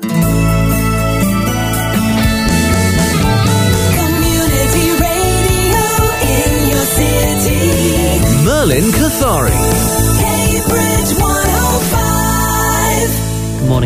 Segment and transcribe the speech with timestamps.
[0.00, 0.41] Community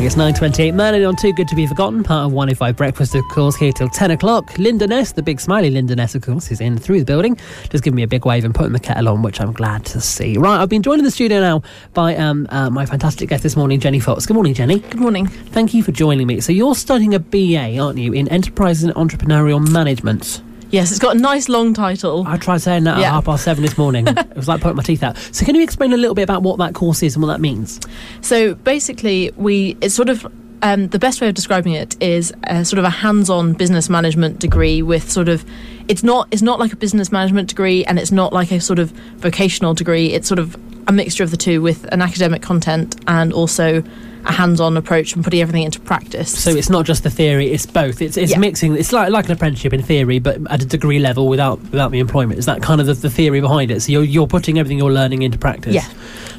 [0.07, 0.73] it's 9.28.
[0.73, 3.89] Merlin on Too Good To Be Forgotten, part of 105 Breakfast, of course, here till
[3.89, 4.57] 10 o'clock.
[4.57, 7.37] Linda Ness, the big smiley Linda Ness, of course, is in through the building,
[7.71, 10.01] just giving me a big wave and putting the kettle on, which I'm glad to
[10.01, 10.39] see.
[10.39, 13.57] Right, I've been joined in the studio now by um, uh, my fantastic guest this
[13.57, 14.27] morning, Jenny Fox.
[14.27, 14.79] Good morning, Jenny.
[14.79, 15.27] Good morning.
[15.27, 16.41] Thank you for joining me.
[16.41, 20.41] So you're studying a BA, aren't you, in Enterprise and Entrepreneurial Management?
[20.77, 22.27] Yes, it's got a nice long title.
[22.27, 24.07] I tried saying that at half past seven this morning.
[24.09, 25.17] it was like putting my teeth out.
[25.17, 27.41] So can you explain a little bit about what that course is and what that
[27.41, 27.81] means?
[28.21, 30.27] So basically, we it's sort of
[30.61, 34.39] um, the best way of describing it is a, sort of a hands-on business management
[34.39, 35.47] degree with sort of
[35.89, 38.79] it's not it's not like a business management degree and it's not like a sort
[38.79, 40.13] of vocational degree.
[40.13, 43.83] It's sort of a mixture of the two with an academic content and also
[44.27, 46.37] a hands-on approach and putting everything into practice.
[46.43, 48.03] So it's not just the theory; it's both.
[48.03, 48.39] It's it's Yeah.
[48.39, 48.77] mixing.
[48.77, 51.99] It's like like an apprenticeship in theory, but at a degree level without without the
[52.01, 52.39] employment.
[52.39, 53.81] Is that kind of the, the theory behind it?
[53.83, 55.75] So you're you're putting everything you're learning into practice.
[55.75, 55.87] Yeah.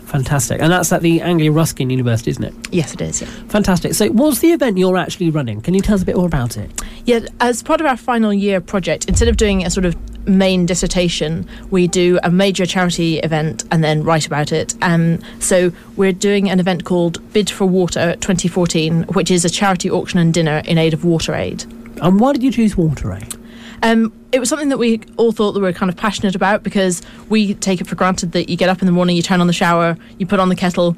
[0.07, 2.53] Fantastic, and that's at the Anglia Ruskin University, isn't it?
[2.71, 3.21] yes, it is.
[3.21, 3.27] Yeah.
[3.49, 3.93] Fantastic.
[3.93, 5.59] So, what's the event you're actually running?
[5.61, 6.71] Can you tell us a bit more about it?
[7.05, 10.65] Yeah, as part of our final year project, instead of doing a sort of main
[10.65, 14.75] dissertation, we do a major charity event and then write about it.
[14.81, 19.89] Um, so we're doing an event called Bid for Water 2014, which is a charity
[19.91, 21.63] auction and dinner in aid of Water Aid.
[22.01, 23.37] And why did you choose WaterAid?
[23.83, 26.63] Um, it was something that we all thought that we were kind of passionate about
[26.63, 29.41] because we take it for granted that you get up in the morning, you turn
[29.41, 30.95] on the shower, you put on the kettle,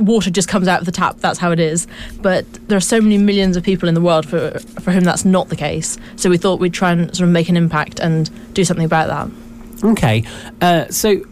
[0.00, 1.18] water just comes out of the tap.
[1.18, 1.86] That's how it is.
[2.20, 5.24] But there are so many millions of people in the world for for whom that's
[5.24, 5.98] not the case.
[6.16, 9.08] So we thought we'd try and sort of make an impact and do something about
[9.08, 9.90] that.
[9.92, 10.24] Okay,
[10.60, 11.22] uh, so.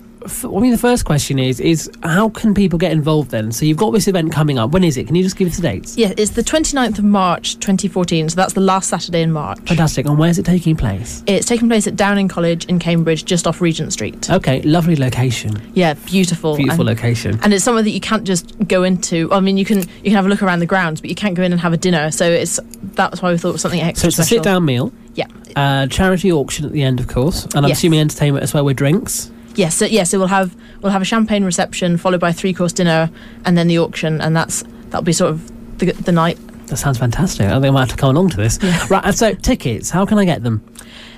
[0.45, 3.53] I mean, the first question is: is how can people get involved then?
[3.53, 4.71] So you've got this event coming up.
[4.71, 5.07] When is it?
[5.07, 5.97] Can you just give us the dates?
[5.97, 9.59] Yeah, it's the 29th of March 2014, so that's the last Saturday in March.
[9.61, 10.07] Fantastic.
[10.07, 11.23] And where's it taking place?
[11.27, 14.29] It's taking place at Downing College in Cambridge, just off Regent Street.
[14.31, 15.61] Okay, lovely location.
[15.75, 16.57] Yeah, beautiful.
[16.57, 17.39] Beautiful and, location.
[17.43, 19.33] and it's somewhere that you can't just go into.
[19.33, 21.35] I mean, you can you can have a look around the grounds, but you can't
[21.35, 22.11] go in and have a dinner.
[22.11, 22.61] So it's
[22.95, 24.11] that's why we thought it was something extra.
[24.11, 25.27] So it's a sit down meal, Yeah.
[25.57, 27.79] uh, charity auction at the end, of course, and I'm Yes.
[27.79, 29.31] assuming entertainment as well with drinks.
[29.59, 29.75] Yes.
[29.75, 30.05] So, yeah.
[30.05, 33.11] So we'll have we'll have a champagne reception followed by a three course dinner
[33.45, 36.39] and then the auction, and that's that'll be sort of the the night.
[36.69, 37.47] That sounds fantastic.
[37.47, 38.59] I think I might have to come along to this.
[38.91, 40.63] Right, and so tickets, how can I get them?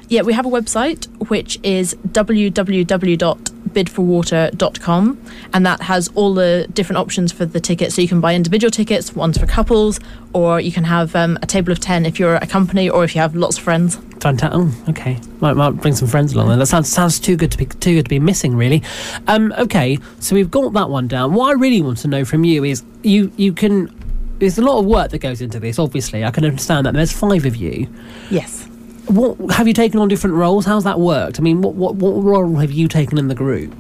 [0.09, 1.97] Yeah, we have a website which is
[3.73, 5.21] www.bidforwater.com
[5.53, 7.95] and that has all the different options for the tickets.
[7.95, 10.01] So you can buy individual tickets, ones for couples,
[10.33, 13.15] or you can have um, a table of 10 if you're a company or if
[13.15, 13.97] you have lots of friends.
[14.21, 14.51] Fantastic.
[14.53, 15.19] Oh, okay.
[15.41, 16.59] Might, might bring some friends along then.
[16.59, 18.83] That sounds sounds too good to be too good to be missing, really.
[19.29, 21.33] Um, okay, so we've got that one down.
[21.33, 23.91] What I really want to know from you is you you can.
[24.39, 25.79] There's a lot of work that goes into this.
[25.79, 26.93] Obviously, I can understand that.
[26.93, 27.89] There's five of you.
[28.31, 28.70] Yes.
[29.10, 30.65] What have you taken on different roles?
[30.66, 31.41] How's that worked?
[31.41, 33.75] I mean, what what, what role have you taken in the group?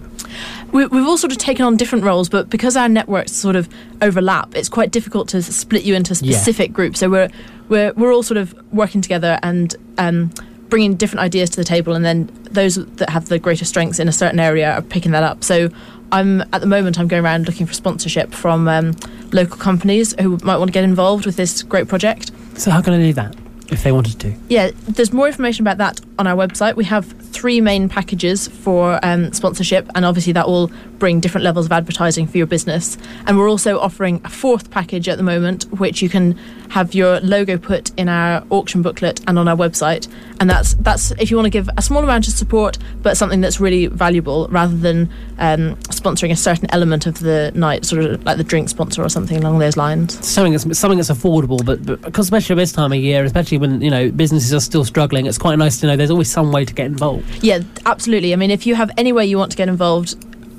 [0.72, 3.68] We, we've all sort of taken on different roles, but because our networks sort of
[4.02, 6.36] overlap, it's quite difficult to split you into Yeah.
[6.36, 6.98] specific groups.
[6.98, 7.28] So we're
[7.68, 10.32] we're we're all sort of working together and um,
[10.68, 14.08] bringing different ideas to the table, and then those that have the greater strengths in
[14.08, 15.44] a certain area are picking that up.
[15.44, 15.68] So
[16.10, 18.96] I'm at the moment I'm going around looking for sponsorship from um,
[19.32, 22.32] local companies who might want to get involved with this great project.
[22.56, 23.36] So how can I do that
[23.70, 24.34] if they wanted to?
[24.48, 26.76] Yeah, there's more information about that on our website.
[26.76, 31.66] We have three main packages for um, sponsorship, and obviously that will bring different levels
[31.66, 32.98] of advertising for your business.
[33.26, 36.38] And we're also offering a fourth package at the moment, which you can
[36.70, 40.08] have your logo put in our auction booklet and on our website.
[40.38, 43.40] And that's that's if you want to give a small amount of support, but something
[43.40, 48.24] that's really valuable, rather than um, sponsoring a certain element of the night, sort of
[48.24, 50.24] like the drink sponsor or something along those lines.
[50.26, 53.80] Something that's something that's affordable, but, but because especially this time of year, especially when
[53.82, 56.64] you know businesses are still struggling, it's quite nice to know there's always some way
[56.64, 57.42] to get involved.
[57.42, 58.32] Yeah, absolutely.
[58.32, 60.16] I mean, if you have any way you want to get involved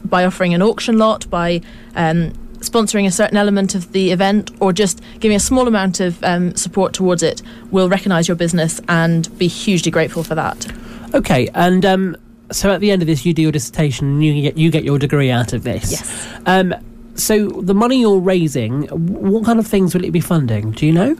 [0.09, 1.61] by offering an auction lot, by
[1.95, 6.23] um, sponsoring a certain element of the event, or just giving a small amount of
[6.23, 7.41] um, support towards it,
[7.71, 10.65] we'll recognise your business and be hugely grateful for that.
[11.13, 12.18] Okay, and um,
[12.51, 14.83] so at the end of this, you do your dissertation, and you get you get
[14.83, 15.91] your degree out of this.
[15.91, 16.39] Yes.
[16.45, 16.74] Um,
[17.15, 20.71] so the money you're raising, what kind of things will it be funding?
[20.71, 21.18] Do you know?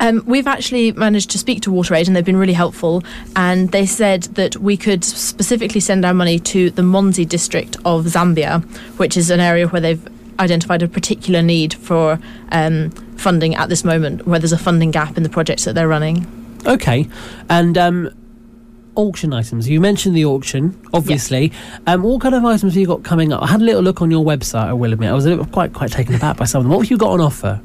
[0.00, 3.02] Um, we've actually managed to speak to WaterAid and they've been really helpful.
[3.36, 8.04] And they said that we could specifically send our money to the Monze district of
[8.06, 8.64] Zambia,
[8.98, 10.08] which is an area where they've
[10.38, 12.18] identified a particular need for
[12.52, 15.88] um, funding at this moment, where there's a funding gap in the projects that they're
[15.88, 16.26] running.
[16.66, 17.08] Okay,
[17.48, 18.10] and um,
[18.98, 19.68] auction items.
[19.68, 21.52] You mentioned the auction, obviously.
[21.86, 23.42] Um, what kind of items have you got coming up?
[23.42, 24.66] I had a little look on your website.
[24.66, 26.72] I will admit, I was a little, quite quite taken aback by some of them.
[26.72, 27.60] What have you got on offer?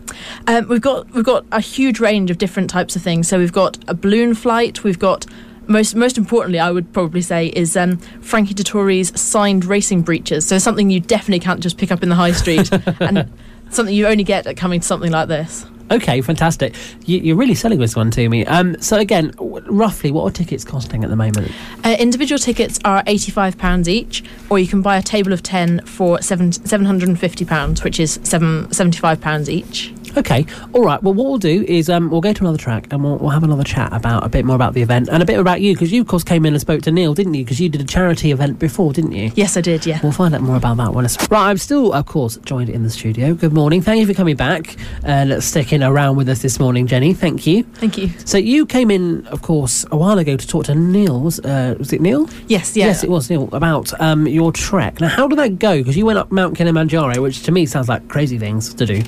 [0.47, 3.27] Um, we've got we've got a huge range of different types of things.
[3.27, 4.83] So we've got a balloon flight.
[4.83, 5.25] We've got
[5.67, 10.45] most most importantly, I would probably say is um, Frankie Dettori's signed racing breeches.
[10.45, 12.69] So something you definitely can't just pick up in the high street,
[12.99, 13.31] and
[13.69, 15.65] something you only get at coming to something like this.
[15.91, 16.75] Okay, fantastic.
[17.05, 18.45] You, you're really selling this one to me.
[18.45, 21.51] Um, so again, w- roughly, what are tickets costing at the moment?
[21.83, 25.85] Uh, individual tickets are eighty-five pounds each, or you can buy a table of ten
[25.85, 29.93] for seven seven hundred and fifty pounds, which is seven seventy-five pounds each.
[30.15, 31.01] Okay, all right.
[31.01, 33.43] Well, what we'll do is um, we'll go to another track and we'll, we'll have
[33.43, 35.91] another chat about a bit more about the event and a bit about you because
[35.91, 37.43] you, of course, came in and spoke to Neil, didn't you?
[37.43, 39.31] Because you did a charity event before, didn't you?
[39.33, 39.87] Yes, I did.
[39.87, 39.99] Yeah.
[40.03, 41.05] We'll find out more about that one.
[41.31, 43.33] Right, I'm still, of course, joined in the studio.
[43.33, 43.81] Good morning.
[43.81, 47.15] Thank you for coming back and sticking around with us this morning, Jenny.
[47.15, 47.63] Thank you.
[47.63, 48.09] Thank you.
[48.25, 51.19] So you came in, of course, a while ago to talk to Neil.
[51.19, 52.29] Was, uh, was it Neil?
[52.47, 52.77] Yes.
[52.77, 52.85] Yeah.
[52.85, 55.01] Yes, it was Neil about um, your trek.
[55.01, 55.79] Now, how did that go?
[55.79, 59.01] Because you went up Mount Kilimanjaro, which to me sounds like crazy things to do.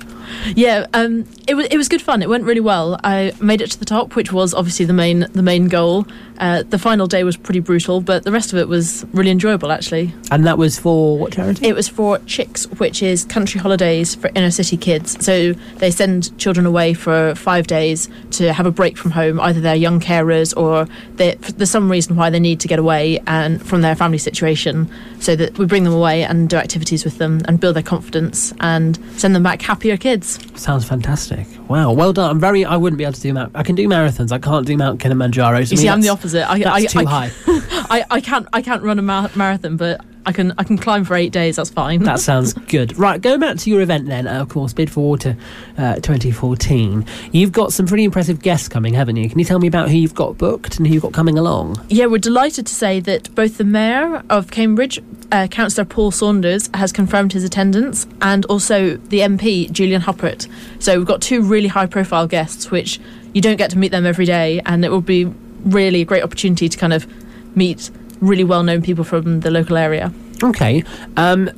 [0.55, 2.23] Yeah, um, it was it was good fun.
[2.23, 2.99] It went really well.
[3.03, 6.07] I made it to the top, which was obviously the main the main goal.
[6.39, 9.71] Uh, the final day was pretty brutal, but the rest of it was really enjoyable.
[9.71, 11.67] Actually, And that was for what charity?
[11.67, 15.23] it was for Chicks, which is country holidays for inner city kids.
[15.23, 19.39] So they send children away for five days to have a break from home.
[19.39, 23.65] Either they're young carers or there's some reason why they need to get away and
[23.65, 24.87] from their family situation.
[25.19, 28.53] So that we bring them away and do activities with them and build their confidence
[28.59, 30.39] and send them back happier kids.
[30.59, 31.47] Sounds fantastic.
[31.67, 32.29] Wow, well done.
[32.29, 32.63] I'm very.
[32.63, 33.51] I wouldn't be able to do Mount.
[33.55, 34.31] I can do marathons.
[34.31, 35.59] I can't do Mount Kilimanjaro.
[35.59, 36.47] You see, I'm the opposite.
[36.47, 37.31] I, That's I, too I, high.
[37.89, 41.03] I, I can't I can't run a mar- marathon, but I can I can climb
[41.05, 41.55] for eight days.
[41.55, 42.03] That's fine.
[42.03, 42.97] That sounds good.
[42.97, 45.37] Right, going back to your event then, uh, of course, Bid for Water
[45.77, 47.05] uh, 2014.
[47.31, 49.29] You've got some pretty impressive guests coming, haven't you?
[49.29, 51.75] Can you tell me about who you've got booked and who you've got coming along?
[51.89, 55.01] yeah, we're delighted to say that both the mayor of Cambridge,
[55.31, 60.47] uh, Councillor Paul Saunders, has confirmed his attendance, and also the MP Julian Huppert.
[60.79, 62.99] So we've got two really high profile guests, which
[63.33, 65.25] you don't get to meet them every day, and it will be
[65.65, 67.07] really a great opportunity to kind of
[67.55, 67.89] meet
[68.27, 70.11] really well known people from the local area.
[70.43, 70.83] Okay.
[71.17, 71.49] Um,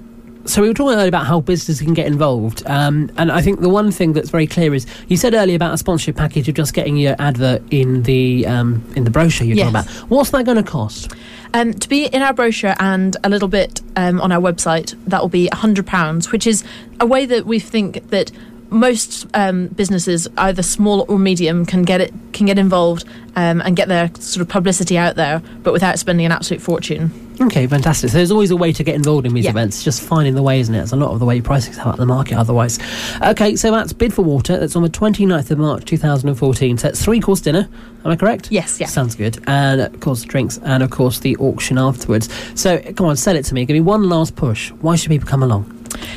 [0.47, 3.59] so we were talking earlier about how businesses can get involved, um, and I think
[3.59, 6.55] the one thing that's very clear is you said earlier about a sponsorship package of
[6.55, 9.87] just getting your advert in the um, in the brochure you're talking about.
[10.09, 11.11] What's that going to cost?
[11.53, 15.21] Um, to be in our brochure and a little bit um, on our website, that
[15.21, 16.63] will be £100, which is
[16.99, 18.31] a way that we think that
[18.69, 23.05] most um, businesses, either small or medium, can get it can get involved
[23.35, 27.11] um, and get their sort of publicity out there, but without spending an absolute fortune.
[27.39, 28.09] Okay, fantastic.
[28.09, 29.51] So there's always a way to get involved in these Yeah.
[29.51, 29.83] events.
[29.83, 30.81] Just finding the way, isn't it?
[30.81, 32.79] It's a lot of the way prices have out the market otherwise.
[33.23, 34.57] Okay, so that's Bid for Water.
[34.59, 36.77] That's on the 29th of March 2014.
[36.79, 37.69] So it's three course dinner.
[38.03, 38.51] Am I correct?
[38.51, 38.87] Yes, yeah.
[38.87, 39.37] Sounds good.
[39.45, 42.27] And of course, drinks and of course the auction afterwards.
[42.55, 43.65] So come on, sell it to me.
[43.65, 44.71] Give me one last push.
[44.81, 45.71] Why should people come along?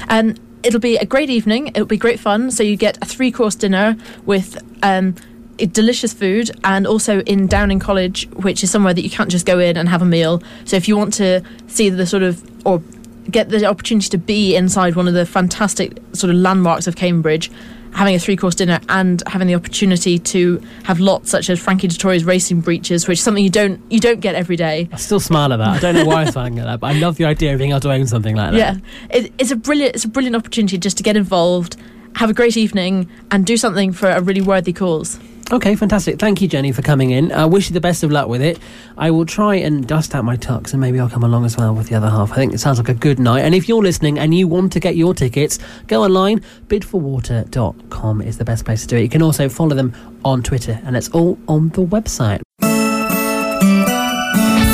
[0.08, 1.68] Um, it'll be a great evening.
[1.68, 2.50] It'll be great fun.
[2.50, 3.96] So you get a three course dinner
[4.26, 5.14] with um,
[5.56, 9.58] delicious food, and also in Downing College, which is somewhere that you can't just go
[9.58, 10.42] in and have a meal.
[10.64, 12.82] So if you want to see the sort of or
[13.30, 17.50] get the opportunity to be inside one of the fantastic sort of landmarks of Cambridge.
[17.94, 21.88] Having a three course dinner and having the opportunity to have lots such as Frankie
[21.88, 24.88] Dettori's racing breeches, which is something you don't you don't get every day.
[24.92, 25.69] I still smile at that.
[25.69, 27.70] I don't know why I'm smiling at that, but I love the idea of being
[27.70, 28.56] able to own something like that.
[28.56, 28.76] Yeah,
[29.10, 31.76] it, it's a brilliant it's a brilliant opportunity just to get involved,
[32.16, 35.18] have a great evening, and do something for a really worthy cause.
[35.52, 36.20] Okay, fantastic.
[36.20, 37.32] Thank you, Jenny, for coming in.
[37.32, 38.60] I wish you the best of luck with it.
[38.96, 41.74] I will try and dust out my tux and maybe I'll come along as well
[41.74, 42.31] with the other half.
[42.31, 43.40] I think it sounds like a good night.
[43.40, 46.40] And if you're listening and you want to get your tickets, go online.
[46.69, 49.02] Bidforwater.com is the best place to do it.
[49.02, 49.93] You can also follow them
[50.24, 52.40] on Twitter and it's all on the website.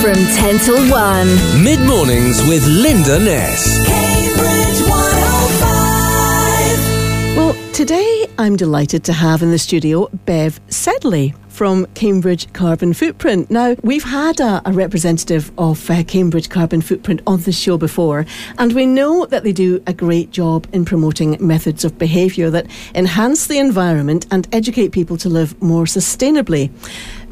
[0.02, 1.64] From 10 till 1.
[1.64, 3.96] Mid mornings with Linda Ness.
[7.76, 13.50] Today I'm delighted to have in the studio Bev Sedley from Cambridge Carbon Footprint.
[13.50, 18.25] Now, we've had a, a representative of uh, Cambridge Carbon Footprint on the show before,
[18.56, 22.66] and we know that they do a great job in promoting methods of behaviour that
[22.95, 26.71] enhance the environment and educate people to live more sustainably.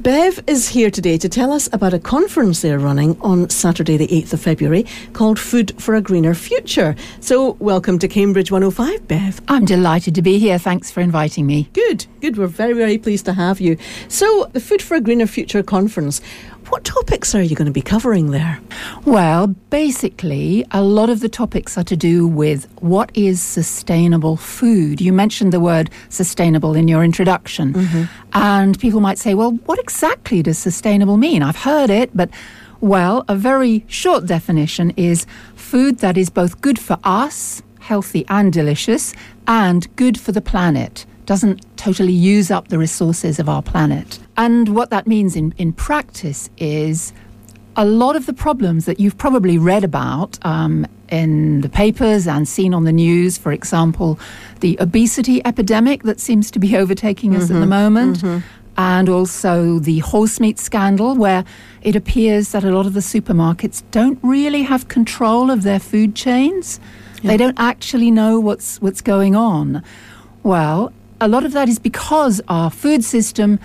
[0.04, 4.06] Bev is here today to tell us about a conference they're running on Saturday, the
[4.08, 4.84] 8th of February,
[5.14, 6.94] called Food for a Greener Future.
[7.20, 9.40] So, welcome to Cambridge 105, Bev.
[9.48, 10.58] I'm delighted to be here.
[10.58, 11.70] Thanks for inviting me.
[11.72, 12.36] Good, good.
[12.36, 13.78] We're very, very pleased to have you.
[14.08, 16.20] So, the Food for a Greener Future conference,
[16.68, 18.58] What topics are you going to be covering there?
[19.04, 25.00] Well, basically, a lot of the topics are to do with what is sustainable food.
[25.00, 27.74] You mentioned the word sustainable in your introduction.
[27.74, 28.04] Mm-hmm.
[28.32, 31.42] And people might say, well, what exactly does sustainable mean?
[31.42, 32.30] I've heard it, but
[32.80, 38.52] well, a very short definition is food that is both good for us, healthy and
[38.52, 39.14] delicious,
[39.46, 41.06] and good for the planet.
[41.26, 44.18] Doesn't totally use up the resources of our planet.
[44.36, 47.12] And what that means in, in practice is
[47.76, 52.46] a lot of the problems that you've probably read about um, in the papers and
[52.48, 54.18] seen on the news, for example,
[54.60, 58.24] the obesity epidemic that seems to be overtaking us at the moment,
[58.76, 61.44] and also the horse meat scandal, where
[61.82, 66.14] it appears that a lot of the supermarkets don't really have control of their food
[66.16, 66.80] chains.
[67.22, 69.82] They don't actually know what's what's going on.
[70.42, 73.58] Well, a lot of that is because our food system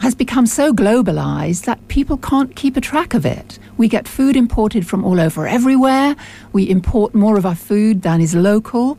[0.00, 3.58] has become so globalized that people can't keep a track of it.
[3.76, 6.16] We get food imported from all over everywhere.
[6.52, 8.98] We import more of our food than is local.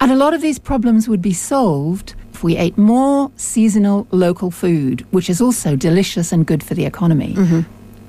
[0.00, 4.50] And a lot of these problems would be solved if we ate more seasonal local
[4.50, 7.34] food, which is also delicious and good for the economy.
[7.34, 7.60] Mm-hmm.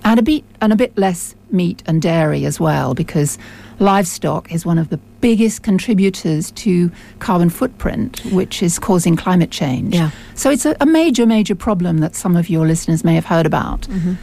[0.05, 3.37] And a bit and a bit less meat and dairy as well, because
[3.79, 9.95] livestock is one of the biggest contributors to carbon footprint, which is causing climate change.
[9.95, 10.11] Yeah.
[10.35, 13.45] So it's a, a major, major problem that some of your listeners may have heard
[13.45, 13.81] about.
[13.81, 14.13] Mm-hmm.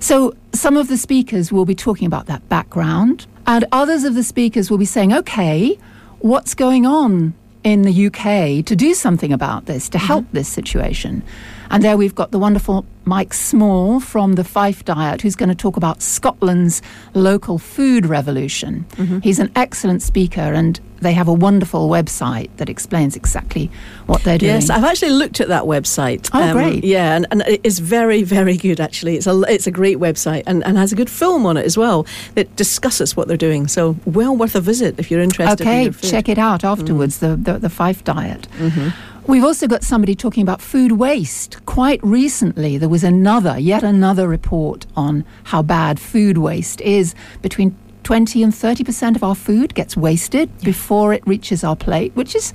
[0.00, 4.22] So some of the speakers will be talking about that background, and others of the
[4.22, 5.78] speakers will be saying, okay,
[6.20, 10.06] what's going on in the UK to do something about this, to mm-hmm.
[10.06, 11.22] help this situation?
[11.70, 15.54] And there we've got the wonderful Mike Small from the Fife Diet, who's going to
[15.54, 16.82] talk about Scotland's
[17.14, 18.86] local food revolution.
[18.90, 19.20] Mm-hmm.
[19.20, 23.70] He's an excellent speaker, and they have a wonderful website that explains exactly
[24.06, 24.52] what they're doing.
[24.52, 26.28] Yes, I've actually looked at that website.
[26.32, 26.84] Oh, um, great.
[26.84, 28.80] Yeah, and, and it is very, very good.
[28.80, 31.64] Actually, it's a it's a great website and, and has a good film on it
[31.64, 33.66] as well that discusses what they're doing.
[33.66, 35.62] So well worth a visit if you're interested.
[35.62, 35.88] in Okay.
[35.88, 36.10] Mm.
[36.10, 36.80] check it out mm-hmm.
[36.80, 38.48] afterwards, the, the, the Fife diet.
[38.58, 38.88] Mm-hmm.
[39.30, 41.64] We've also got somebody talking about food waste.
[41.64, 47.14] Quite recently, there was another, yet another report on how bad food waste is.
[47.40, 52.34] Between 20 and 30% of our food gets wasted before it reaches our plate, which
[52.34, 52.52] is,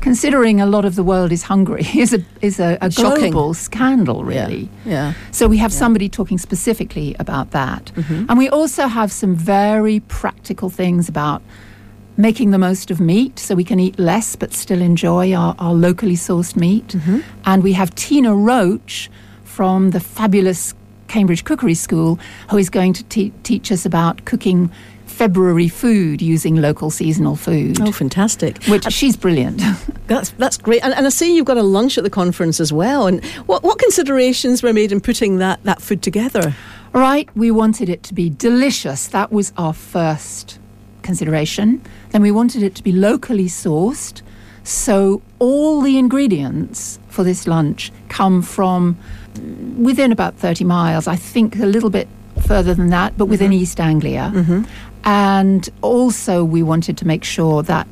[0.00, 4.32] considering a lot of the world is hungry, is a, is a, a global scandal,
[4.32, 4.70] Yeah, really.
[4.86, 5.12] yeah.
[5.30, 7.92] So we have somebody talking specifically about that.
[7.96, 8.24] Mm-hmm.
[8.30, 11.42] And we also have some very practical things about
[12.18, 15.72] making the most of meat so we can eat less but still enjoy our, our
[15.72, 16.88] locally sourced meat.
[16.88, 17.20] Mm-hmm.
[17.46, 19.08] And we have Tine Roche
[19.44, 20.74] from the fabulous
[21.06, 22.18] Cambridge Cookery School
[22.50, 24.70] who is going to te- teach us about cooking
[25.06, 27.80] February food using local seasonal food.
[27.80, 28.62] Oh, fantastic!
[28.64, 29.60] Which uh, she's brilliant.
[30.06, 30.82] That's that's great.
[30.82, 33.06] And, and I see you've got a lunch at the conference as well.
[33.06, 36.54] And what what considerations were made in putting that that food together?
[36.94, 39.08] Right, we wanted it to be delicious.
[39.08, 40.57] That was our first
[41.08, 41.80] consideration.
[42.10, 44.20] Then we wanted it to be locally sourced.
[44.62, 48.98] So all the ingredients for this lunch come from
[49.78, 52.08] within about 30 miles, I think a little bit
[52.46, 54.30] further than that, but within East Anglia.
[55.04, 57.86] And also, we wanted to make sure that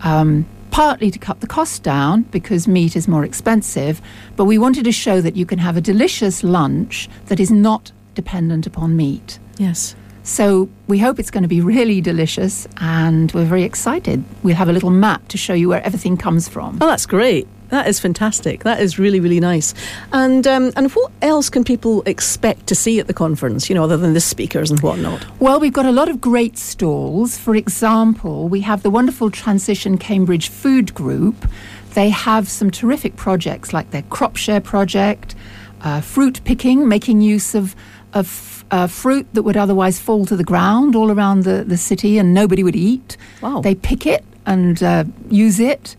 [0.00, 4.02] um, partly to cut the cost down because meat is more expensive,
[4.34, 7.92] but we wanted to show that you can have a delicious lunch that is not
[8.16, 9.38] dependent upon meat.
[9.58, 9.94] Yes.
[10.28, 14.22] So we hope it's going to be really delicious and we're very excited.
[14.42, 16.76] We'll have a little map to show you where everything comes from.
[16.82, 17.48] Oh, that's great.
[17.70, 18.62] That is fantastic.
[18.62, 19.72] That is really, really nice.
[20.12, 23.70] And um, and what else can people expect to see at the conference?
[23.70, 25.26] You know, other than the speakers and whatnot.
[25.40, 27.38] Well, we've got a lot of great stalls.
[27.38, 31.48] For example, we have the wonderful Transition Cambridge Food Group.
[31.94, 35.34] They have some terrific projects like their crop share project,
[35.80, 37.74] uh, fruit picking, making use of
[38.12, 42.18] of uh, fruit that would otherwise fall to the ground all around the, the city
[42.18, 43.16] and nobody would eat.
[43.40, 43.60] Wow.
[43.60, 45.96] They pick it and uh, use it.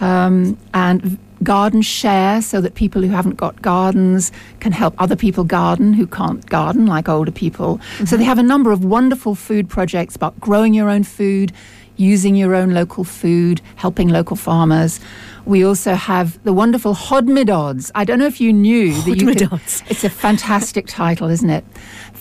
[0.00, 5.44] Um, and garden share so that people who haven't got gardens can help other people
[5.44, 7.80] garden who can't garden, like older people.
[8.04, 11.52] So they have a number of wonderful food projects about growing your own food,
[11.98, 15.00] using your own local food, helping local farmers.
[15.44, 17.90] We also have the wonderful Hodmedods.
[17.94, 19.82] I don't know if you knew that you can, Hodmedods.
[19.90, 21.64] It's a fantastic title, isn't it?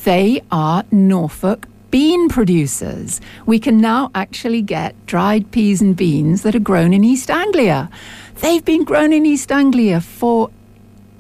[0.04, 3.22] They are Norfolk bean producers.
[3.46, 7.90] We can now actually get dried peas and beans that are grown in East Anglia.
[8.36, 10.50] They've been grown in East Anglia for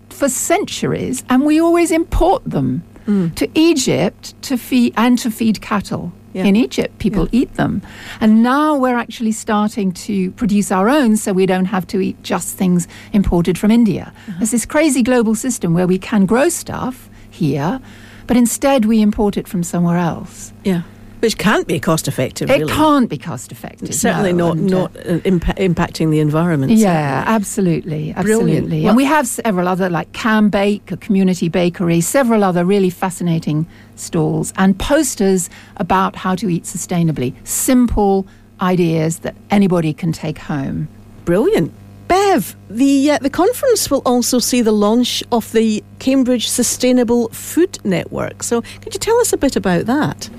[0.10, 3.30] for centuries, and we always import them hmm.
[3.30, 6.12] to Egypt to feed and to feed cattle.
[6.38, 6.46] Yeah.
[6.46, 7.82] In Egypt, people eat them,
[8.22, 12.22] and now we're actually starting to produce our own, so we don't have to eat
[12.22, 14.14] just things imported from India.
[14.14, 14.38] Uh-huh.
[14.38, 17.82] There's this crazy global system where we can grow stuff here,
[18.28, 20.54] but instead we import it from somewhere else.
[20.64, 20.84] Yeah.
[21.20, 22.72] Which can't be cost effective, It really.
[22.72, 23.94] can't be cost effective.
[23.94, 26.72] Certainly no, not and, uh, not uh, impa- impacting the environment.
[26.74, 27.36] Yeah, certainly.
[27.36, 28.80] absolutely, absolutely.
[28.82, 32.90] Well- and we have several other, like Cam Bake, a community bakery, several other really
[32.92, 37.34] fascinating stalls and posters about how to eat sustainably.
[37.48, 38.28] Simple
[38.62, 40.88] ideas that anybody can take home.
[41.26, 41.74] Brilliant.
[42.08, 47.80] Bev, the uh, the conference will also see the launch of the Cambridge Sustainable Food
[47.84, 48.44] Network.
[48.44, 50.30] So, could you tell us a bit about that?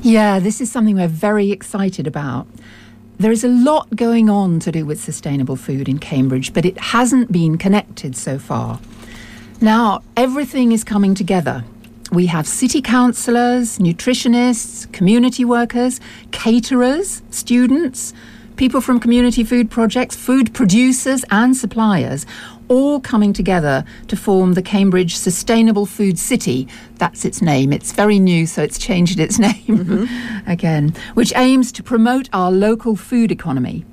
[0.00, 2.46] Yeah, this is something we're very excited about.
[3.18, 6.78] There is a lot going on to do with sustainable food in Cambridge, but it
[6.78, 8.80] hasn't been connected so far.
[9.60, 11.64] Now, everything is coming together.
[12.12, 18.14] We have city councillors, nutritionists, community workers, caterers, students,
[18.58, 22.26] people from community food projects, food producers, and suppliers,
[22.68, 26.68] all coming together to form the Cambridge Sustainable Food City.
[26.96, 27.72] That's its name.
[27.72, 30.50] It's very new, so it's changed its name mm-hmm.
[30.50, 33.86] again, which aims to promote our local food economy.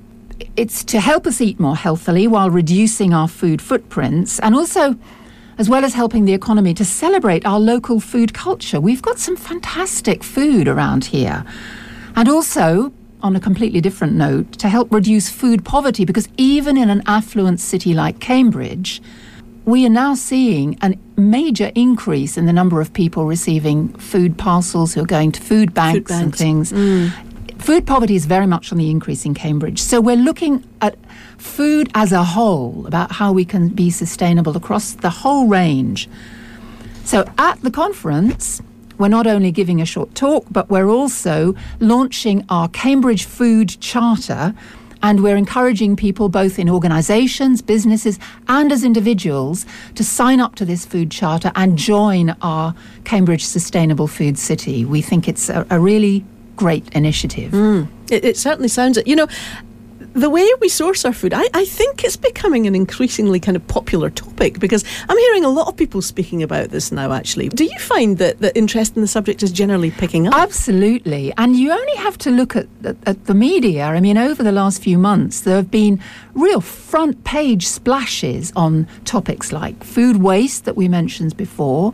[0.56, 4.96] It's to help us eat more healthily while reducing our food footprints and also
[5.58, 8.78] as well as helping the economy to celebrate our local food culture.
[8.80, 11.46] We've got some fantastic food around here.
[12.14, 12.92] And also,
[13.22, 17.60] on a completely different note, to help reduce food poverty, because even in an affluent
[17.60, 19.02] city like Cambridge,
[19.64, 24.94] we are now seeing a major increase in the number of people receiving food parcels
[24.94, 26.38] who are going to food banks, and banks.
[26.38, 26.72] things.
[26.72, 27.12] Mm.
[27.60, 29.80] Food poverty is very much on the increase in Cambridge.
[29.80, 30.96] So we're looking at
[31.38, 36.08] food as a whole, about how we can be sustainable across the whole range.
[37.04, 38.62] So at the conference,
[38.98, 44.54] we're not only giving a short talk, but we're also launching our Cambridge Food Charter.
[45.02, 50.64] And we're encouraging people, both in organisations, businesses, and as individuals, to sign up to
[50.64, 52.74] this food charter and join our
[53.04, 54.84] Cambridge Sustainable Food City.
[54.84, 56.24] We think it's a, a really
[56.56, 57.52] great initiative.
[57.52, 57.88] Mm.
[58.10, 59.06] It, it certainly sounds it.
[59.06, 59.28] You know,
[60.16, 63.66] the way we source our food, I, I think it's becoming an increasingly kind of
[63.68, 67.50] popular topic because I'm hearing a lot of people speaking about this now, actually.
[67.50, 70.34] Do you find that the interest in the subject is generally picking up?
[70.34, 71.34] Absolutely.
[71.36, 73.84] And you only have to look at, at, at the media.
[73.84, 76.00] I mean, over the last few months, there have been
[76.32, 81.92] real front page splashes on topics like food waste that we mentioned before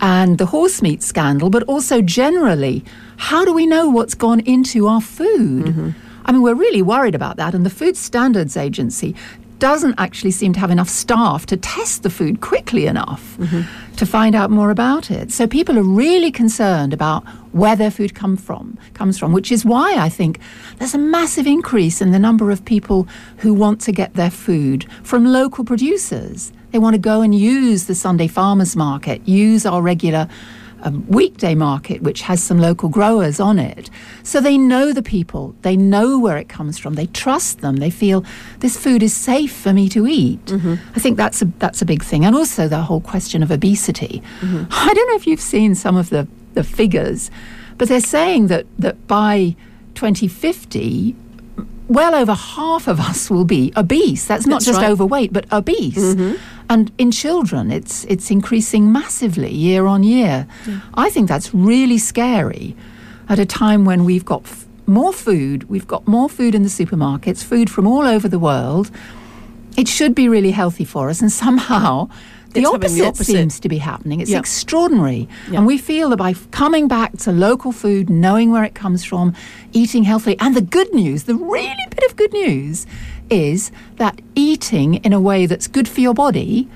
[0.00, 2.84] and the horse meat scandal, but also generally,
[3.16, 5.64] how do we know what's gone into our food?
[5.64, 5.90] Mm-hmm.
[6.24, 7.54] I mean, we're really worried about that.
[7.54, 9.14] And the Food Standards Agency
[9.58, 13.94] doesn't actually seem to have enough staff to test the food quickly enough mm-hmm.
[13.96, 15.30] to find out more about it.
[15.30, 19.64] So people are really concerned about where their food come from, comes from, which is
[19.64, 20.40] why I think
[20.78, 23.08] there's a massive increase in the number of people
[23.38, 26.52] who want to get their food from local producers.
[26.72, 30.28] They want to go and use the Sunday farmers market, use our regular
[30.82, 33.90] um, weekday market, which has some local growers on it.
[34.22, 37.90] So they know the people, they know where it comes from, they trust them, they
[37.90, 38.24] feel
[38.60, 40.52] this food is safe for me to eat.
[40.94, 42.24] I think that's a, that's a big thing.
[42.24, 44.22] And also the whole question of obesity.
[44.42, 47.30] I don't know if you've seen some of the, the figures,
[47.78, 49.56] but they're saying that, that by
[49.94, 51.16] 2050,
[51.88, 54.26] well over half of us will be obese.
[54.26, 54.90] That's not That's just right.
[54.90, 56.14] overweight, but obese.
[56.70, 60.46] And in children, it's it's increasing massively year on year.
[60.94, 62.74] I think that's really scary
[63.28, 66.68] at a time when we've got f- more food, we've got more food in the
[66.68, 68.90] supermarkets, food from all over the world.
[69.76, 72.08] It should be really healthy for us, and somehow
[72.52, 73.24] the, opposite, the opposite.
[73.32, 74.20] seems to be happening.
[74.20, 74.38] It's Yeah.
[74.38, 75.28] extraordinary.
[75.50, 75.58] Yeah.
[75.58, 79.04] And we feel that by f- coming back to local food, knowing where it comes
[79.04, 79.32] from,
[79.72, 82.86] eating healthily, and the good news, the really bit of good news
[83.30, 86.68] is that eating in a way that's good for your body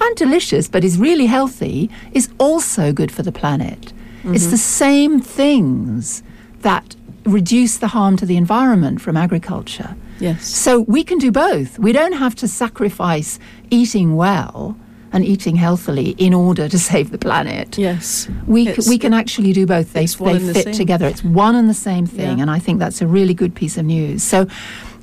[0.00, 3.92] and delicious, but is really healthy, is also good for the planet.
[4.24, 4.56] It's the mm-hmm.
[4.56, 6.22] same things
[6.60, 9.94] that reduce the harm to the environment from agriculture.
[10.18, 10.46] Yes.
[10.46, 11.78] So we can do both.
[11.78, 13.38] We don't have to sacrifice
[13.70, 14.76] eating well
[15.12, 17.76] and eating healthily in order to save the planet.
[17.76, 18.28] Yes.
[18.46, 19.92] We, c- we can actually do both.
[19.92, 21.06] They, they and the fit together.
[21.06, 22.38] It's one and the same thing.
[22.38, 22.42] Yeah.
[22.42, 24.22] And I think that's a really good piece of news.
[24.22, 24.46] So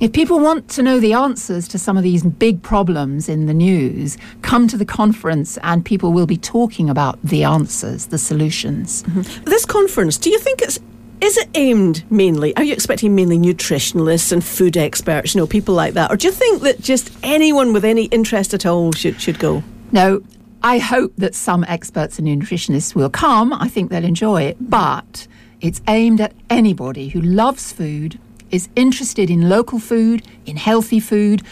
[0.02, 3.54] if people want to know the answers to some of these big problems in the
[3.54, 9.04] news, come to the conference and people will be talking about the answers, the solutions.
[9.04, 9.44] Mm-hmm.
[9.44, 10.80] This conference, do you think it's
[11.20, 12.54] is it aimed mainly?
[12.56, 16.26] Are you expecting mainly nutritionalists and food experts, you know, people like that, or do
[16.26, 19.62] you think that just anyone with any interest at all should should go?
[19.92, 20.20] No,
[20.64, 23.52] I hope that some experts and nutritionists will come.
[23.52, 24.56] I think they'll enjoy it.
[24.58, 25.28] But
[25.60, 28.18] it's aimed at anybody who loves food,
[28.52, 31.42] is interested in local food, in healthy food,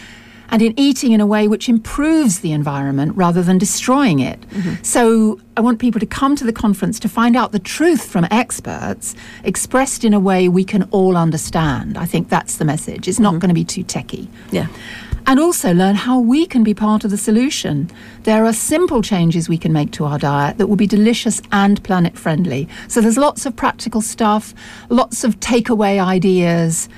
[0.51, 4.41] and in eating in a way which improves the environment rather than destroying it.
[4.49, 4.83] Mm-hmm.
[4.83, 8.27] So I want people to come to the conference to find out the truth from
[8.29, 11.97] experts expressed in a way we can all understand.
[11.97, 13.07] I think that's the message.
[13.07, 13.39] It's not mm-hmm.
[13.39, 14.29] going to be too techy.
[14.51, 14.67] Yeah.
[15.27, 17.89] And also learn how we can be part of the solution.
[18.23, 21.81] There are simple changes we can make to our diet that will be delicious and
[21.83, 22.67] planet friendly.
[22.87, 24.53] So there's lots of practical stuff,
[24.89, 26.89] lots of takeaway ideas.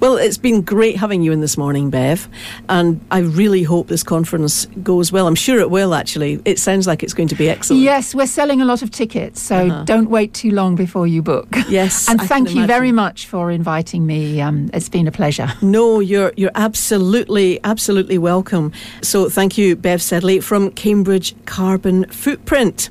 [0.00, 2.28] Well, it's been great having you in this morning, Bev,
[2.68, 5.26] and I really hope this conference goes well.
[5.26, 6.40] I'm sure it will, actually.
[6.44, 7.82] It sounds like it's going to be excellent.
[7.82, 9.84] Yes, we're selling a lot of tickets, so Uh-huh.
[9.84, 11.54] don't wait too long before you book.
[11.68, 14.40] Yes, and I thank you very much for inviting me.
[14.40, 15.52] Um, it's been a pleasure.
[15.62, 18.72] No, you're you're absolutely absolutely welcome.
[19.02, 22.90] So thank you, Bev Sedley from Cambridge Carbon Footprint.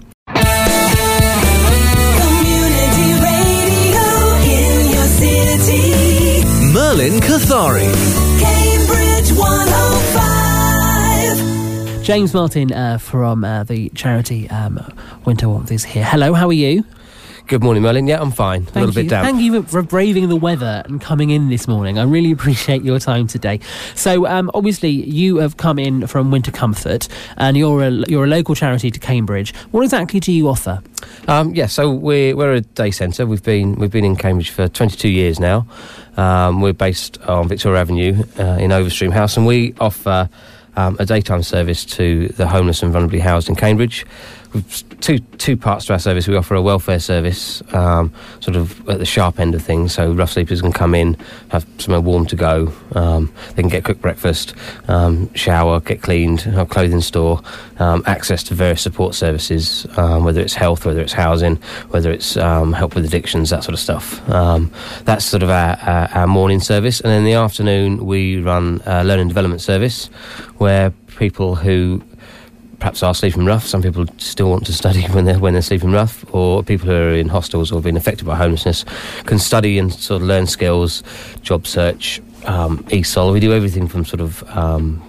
[6.91, 7.87] Merlin Kothari.
[8.37, 12.03] Cambridge 105.
[12.03, 14.77] James Martin uh, from uh, the charity um,
[15.23, 16.03] Winter Warmth is here.
[16.03, 16.83] Hello, how are you?
[17.51, 18.07] Good morning, Merlin.
[18.07, 18.61] Yeah, I'm fine.
[18.61, 18.93] a little you.
[18.93, 19.25] bit down.
[19.25, 21.99] Thank you for braving the weather and coming in this morning.
[21.99, 23.59] I really appreciate your time today.
[23.93, 28.27] So, um, obviously, you have come in from Winter Comfort, and you're a you're a
[28.27, 29.53] local charity to Cambridge.
[29.71, 30.81] What exactly do you offer?
[31.27, 33.25] Um, yeah, so we're we're a day centre.
[33.25, 35.67] We've been we've been in Cambridge for 22 years now.
[36.15, 40.29] Um, we're based on Victoria Avenue uh, in Overstream House, and we offer
[40.77, 44.05] um, a daytime service to the homeless and vulnerably housed in Cambridge.
[44.99, 46.27] Two two parts to our service.
[46.27, 49.93] We offer a welfare service, um, sort of at the sharp end of things.
[49.93, 51.15] So rough sleepers can come in,
[51.49, 52.73] have somewhere warm to go.
[52.93, 54.53] Um, they can get cooked breakfast,
[54.89, 57.41] um, shower, get cleaned, have clothing store,
[57.79, 61.55] um, access to various support services, um, whether it's health, whether it's housing,
[61.91, 64.21] whether it's um, help with addictions, that sort of stuff.
[65.05, 69.03] That's sort of our, our, our morning service, and in the afternoon we run a
[69.05, 70.07] learning development service,
[70.57, 72.03] where people who
[72.81, 73.65] perhaps are sleeping rough.
[73.65, 76.95] Some people still want to study when they're when they're sleeping rough, or people who
[76.95, 78.83] are in hostels or been affected by homelessness
[79.25, 81.03] can study and sort of learn skills,
[81.41, 83.31] job search, um, ESOL.
[83.31, 85.01] We do everything from sort of um,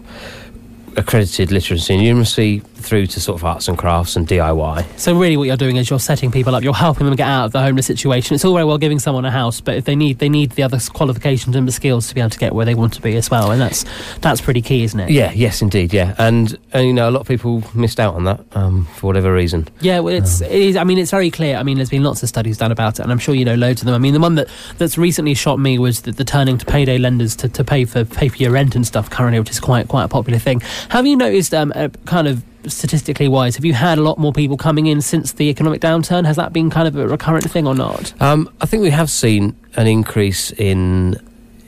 [0.96, 4.98] accredited literacy and numeracy through to sort of arts and crafts and DIY.
[4.98, 6.62] So, really, what you're doing is you're setting people up.
[6.62, 8.34] You're helping them get out of the homeless situation.
[8.34, 10.62] It's all very well giving someone a house, but if they need they need the
[10.62, 13.16] other qualifications and the skills to be able to get where they want to be
[13.16, 13.84] as well, and that's
[14.20, 15.10] that's pretty key, isn't it?
[15.10, 18.24] Yeah, yes, indeed, yeah, and, and you know a lot of people missed out on
[18.24, 19.68] that um, for whatever reason.
[19.80, 20.76] Yeah, well, it's it is.
[20.76, 21.56] I mean, it's very clear.
[21.56, 23.54] I mean, there's been lots of studies done about it, and I'm sure you know
[23.54, 23.94] loads of them.
[23.94, 26.98] I mean, the one that that's recently shocked me was the, the turning to payday
[26.98, 29.88] lenders to, to pay for pay for your rent and stuff currently, which is quite
[29.88, 30.60] quite a popular thing.
[30.90, 34.32] Have you noticed, um, uh, kind of statistically wise, have you had a lot more
[34.32, 36.26] people coming in since the economic downturn?
[36.26, 38.12] Has that been kind of a recurrent thing or not?
[38.20, 41.16] Um, I think we have seen an increase in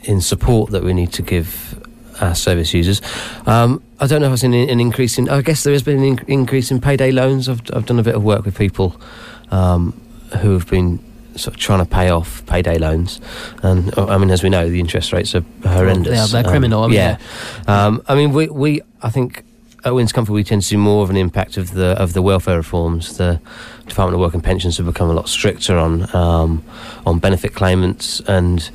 [0.03, 1.81] in support that we need to give
[2.21, 3.01] our service users.
[3.45, 5.27] Um, I don't know if I've seen an, increase in.
[5.29, 7.49] I guess there has been an in- increase in payday loans.
[7.49, 8.95] I've, I've done a bit of work with people
[9.51, 9.99] um,
[10.41, 10.99] who have been
[11.35, 13.19] sort of trying to pay off payday loans,
[13.63, 16.13] and uh, I mean, as we know, the interest rates are horrendous.
[16.15, 17.17] Yeah, they're Um, criminal, I mean, yeah,
[17.67, 19.43] um, I mean, we, we I think
[19.85, 23.17] Comfort we tend to see more of an impact of the of the welfare reforms.
[23.17, 23.39] The
[23.85, 26.63] Department of Work and Pensions have become a lot stricter on um,
[27.05, 28.67] on benefit claimants, and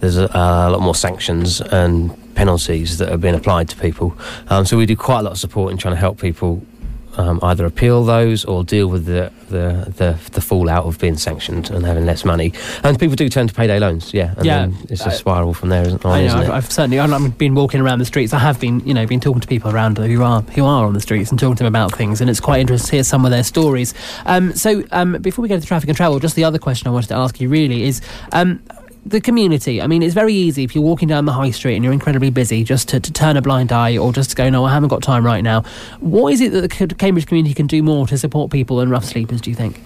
[0.00, 4.14] there's a, a lot more sanctions and penalties that are being applied to people.
[4.48, 6.62] Um, so we do quite a lot of support in trying to help people.
[7.18, 11.68] Um, either appeal those or deal with the, the, the, the fallout of being sanctioned
[11.68, 12.52] and having less money.
[12.84, 14.34] And people do turn to payday loans, yeah.
[14.36, 14.68] And Yeah.
[14.88, 16.52] it's a spiral from there, isn't, on, I know, isn't I've, it?
[16.52, 18.32] I've certainly I've I've been walking around the streets.
[18.32, 20.92] I have been, you know, been talking to people around who are who are on
[20.94, 23.24] the streets and talking to them about things, and it's quite interesting to hear some
[23.24, 23.94] of their stories.
[24.24, 26.92] Um, so, um, before we go to traffic and travel, just the other question I
[26.92, 28.00] wanted to ask you really is.
[29.08, 29.80] The community.
[29.80, 32.28] I mean, it's very easy if you're walking down the high street and you're incredibly
[32.28, 34.90] busy just to, to turn a blind eye or just to go, no, I haven't
[34.90, 35.62] got time right now.
[36.00, 39.06] What is it that the Cambridge community can do more to support people and rough
[39.06, 39.80] sleepers, do you think?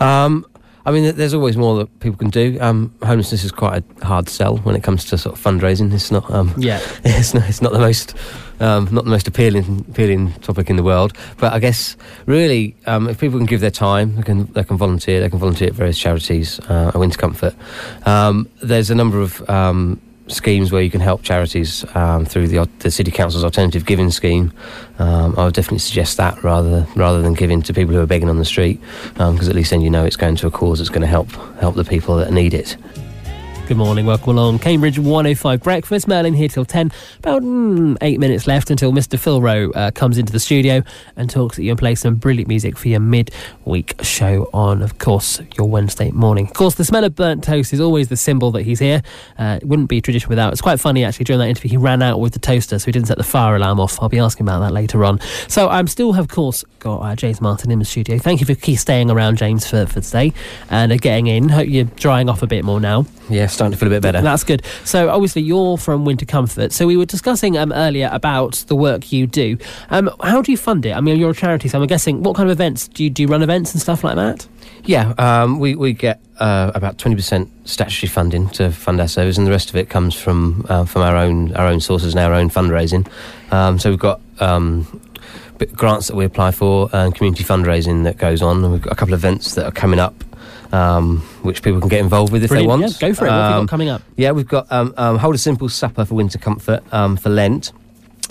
[0.00, 0.44] Um,
[0.84, 2.58] I mean, there's always more that people can do.
[2.60, 5.92] Um, homelessness is quite a hard sell when it comes to sort of fundraising.
[5.92, 6.28] It's not.
[6.30, 6.80] Um, Yeah.
[7.04, 7.48] it's not.
[7.48, 8.14] It's not the most.
[8.60, 11.16] Um, not the most appealing appealing topic in the world.
[11.38, 14.76] But I guess really, um, if people can give their time, they can they can
[14.76, 15.20] volunteer.
[15.20, 16.60] They can volunteer at various charities.
[16.60, 17.54] Uh, at Winter Comfort.
[18.06, 22.68] Um, there's a number of um, schemes where you can help charities um, through the,
[22.78, 24.52] the city council's alternative giving scheme.
[24.98, 28.28] Um, I would definitely suggest that rather rather than giving to people who are begging
[28.28, 28.80] on the street,
[29.14, 31.30] because at least then you know it's going to a cause that's going to help
[31.60, 32.76] help the people that need it.
[33.72, 34.58] Good morning, welcome along.
[34.58, 36.06] Cambridge 105 Breakfast.
[36.06, 36.92] Merlin here till 10.
[37.20, 39.18] About mm, eight minutes left until Mr.
[39.18, 40.82] Phil Rowe uh, comes into the studio
[41.16, 44.98] and talks at you and plays some brilliant music for your mid-week show on, of
[44.98, 46.48] course, your Wednesday morning.
[46.48, 49.00] Of course, the smell of burnt toast is always the symbol that he's here.
[49.38, 50.52] Uh, it wouldn't be tradition without.
[50.52, 52.92] It's quite funny, actually, during that interview, he ran out with the toaster, so he
[52.92, 54.02] didn't set the fire alarm off.
[54.02, 55.18] I'll be asking about that later on.
[55.48, 58.18] So I'm still, of course, got uh, James Martin in the studio.
[58.18, 60.34] Thank you for staying around, James, for, for today
[60.68, 61.48] and uh, getting in.
[61.48, 63.06] Hope you're drying off a bit more now.
[63.30, 64.20] Yeah, starting to feel a bit better.
[64.20, 64.62] That's good.
[64.84, 66.72] So obviously you're from Winter Comfort.
[66.72, 69.56] So we were discussing um, earlier about the work you do.
[69.90, 70.96] Um, how do you fund it?
[70.96, 73.22] I mean, you're a charity, so I'm guessing what kind of events do you do?
[73.22, 74.48] You run events and stuff like that?
[74.84, 79.38] Yeah, um, we we get uh, about twenty percent statutory funding to fund our service,
[79.38, 82.20] and the rest of it comes from uh, from our own our own sources and
[82.20, 83.06] our own fundraising.
[83.52, 84.20] Um, so we've got.
[84.40, 85.00] Um,
[85.76, 88.64] Grants that we apply for and community fundraising that goes on.
[88.64, 90.24] And we've got a couple of events that are coming up,
[90.72, 92.68] um, which people can get involved with if Brilliant.
[92.80, 92.92] they want.
[93.00, 93.28] Yeah, go for it.
[93.28, 94.02] what have you Um, got coming up?
[94.16, 97.72] Yeah, we've got um, um, hold a simple supper for winter comfort um, for Lent.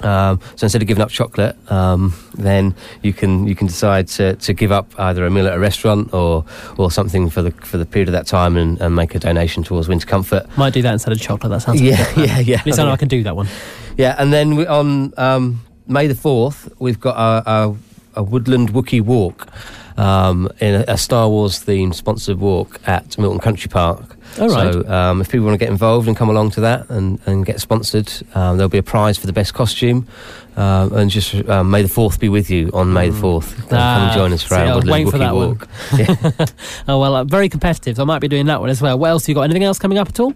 [0.03, 2.73] Um, so instead of giving up chocolate, um, then
[3.03, 6.11] you can you can decide to, to give up either a meal at a restaurant
[6.11, 6.43] or
[6.77, 9.61] or something for the for the period of that time and, and make a donation
[9.63, 10.47] towards winter comfort.
[10.57, 11.51] Might do that instead of chocolate.
[11.51, 12.25] That sounds Yeah, good.
[12.29, 12.59] yeah, yeah.
[12.59, 13.47] At least I know I can do that one.
[13.95, 17.75] Yeah, and then we, on um, May the fourth, we've got a, a,
[18.15, 19.49] a woodland Wookie walk.
[19.97, 24.17] Um, in a, a Star Wars themed sponsored walk at Milton Country Park.
[24.39, 24.73] All right.
[24.73, 27.45] So um, if people want to get involved and come along to that and, and
[27.45, 30.07] get sponsored, um, there'll be a prize for the best costume.
[30.55, 33.55] Um, and just um, May the 4th be with you on May the 4th.
[33.69, 36.39] Come Ah, and join us for see, our Woodland waiting Wookiee that one.
[36.39, 36.51] walk.
[36.87, 37.95] Oh well, uh, very competitive.
[37.97, 38.97] So I might be doing that one as well.
[38.97, 39.27] What else?
[39.29, 40.33] You got anything else coming up at all?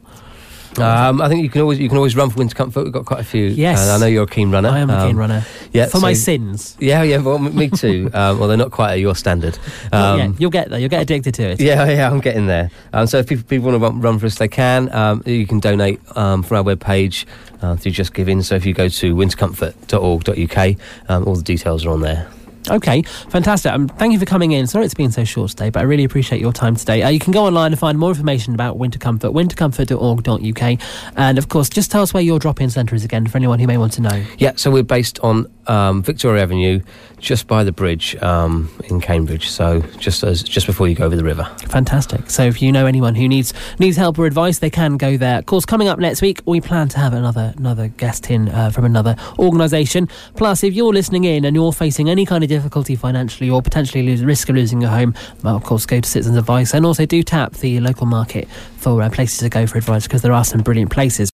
[0.79, 2.83] Um, I think you can always you can always run for Winter Comfort.
[2.83, 3.45] We've got quite a few.
[3.45, 3.81] Yes.
[3.81, 4.69] and I know you're a keen runner.
[4.69, 5.45] I am a Um, keen runner.
[5.71, 6.75] Yeah, For my sins.
[6.79, 8.09] Yeah, yeah, well, me too.
[8.13, 9.57] um, well, they're not quite at your standard.
[9.91, 10.79] Um, You'll get there.
[10.79, 11.61] You'll get addicted to it.
[11.61, 12.71] yeah, yeah, I'm getting there.
[12.93, 14.91] Um, so if people, people want to run, run for us, they can.
[14.93, 17.25] Um, you can donate um, from our webpage
[17.61, 18.41] uh, through Just Giving.
[18.41, 20.75] So if you go to wintercomfort.org.uk,
[21.09, 22.27] um, all the details are on there.
[22.69, 23.71] Okay, fantastic.
[23.71, 24.67] Um, thank you for coming in.
[24.67, 27.03] Sorry it's been so short today, but I really appreciate your time today.
[27.03, 30.79] Uh, you can go online and find more information about Winter Comfort, wintercomfort.org.uk.
[31.15, 33.59] And of course, just tell us where your drop in centre is again for anyone
[33.59, 34.23] who may want to know.
[34.37, 36.81] Yeah, so we're based on um, Victoria Avenue,
[37.25, 39.49] just by the bridge um, in Cambridge.
[39.49, 41.43] So just as just before you go over the river.
[41.67, 42.29] Fantastic.
[42.29, 45.39] So if you know anyone who needs needs help or advice, they can go there.
[45.39, 48.69] Of course, coming up next week, we plan to have another another guest in uh,
[48.69, 50.07] from another organisation.
[50.35, 54.03] Plus, if you're listening in and you're facing any kind of difficulty financially or potentially
[54.03, 57.05] lose risk of losing your home, well, of course, go to Citizens Advice and also
[57.05, 60.45] do tap the local market for uh, places to go for advice because there are
[60.45, 61.31] some brilliant places.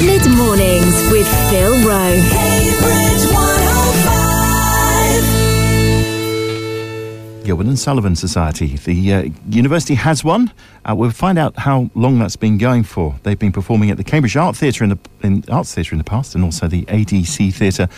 [0.00, 2.51] Mid mornings with Phil Rowe.
[7.44, 8.76] Gilbert and Sullivan Society.
[8.76, 10.52] The uh, university has one.
[10.84, 13.16] Uh, we'll find out how long that's been going for.
[13.24, 16.04] They've been performing at the Cambridge Art Theatre in the in Arts Theatre in the
[16.04, 17.88] past, and also the ADC Theatre.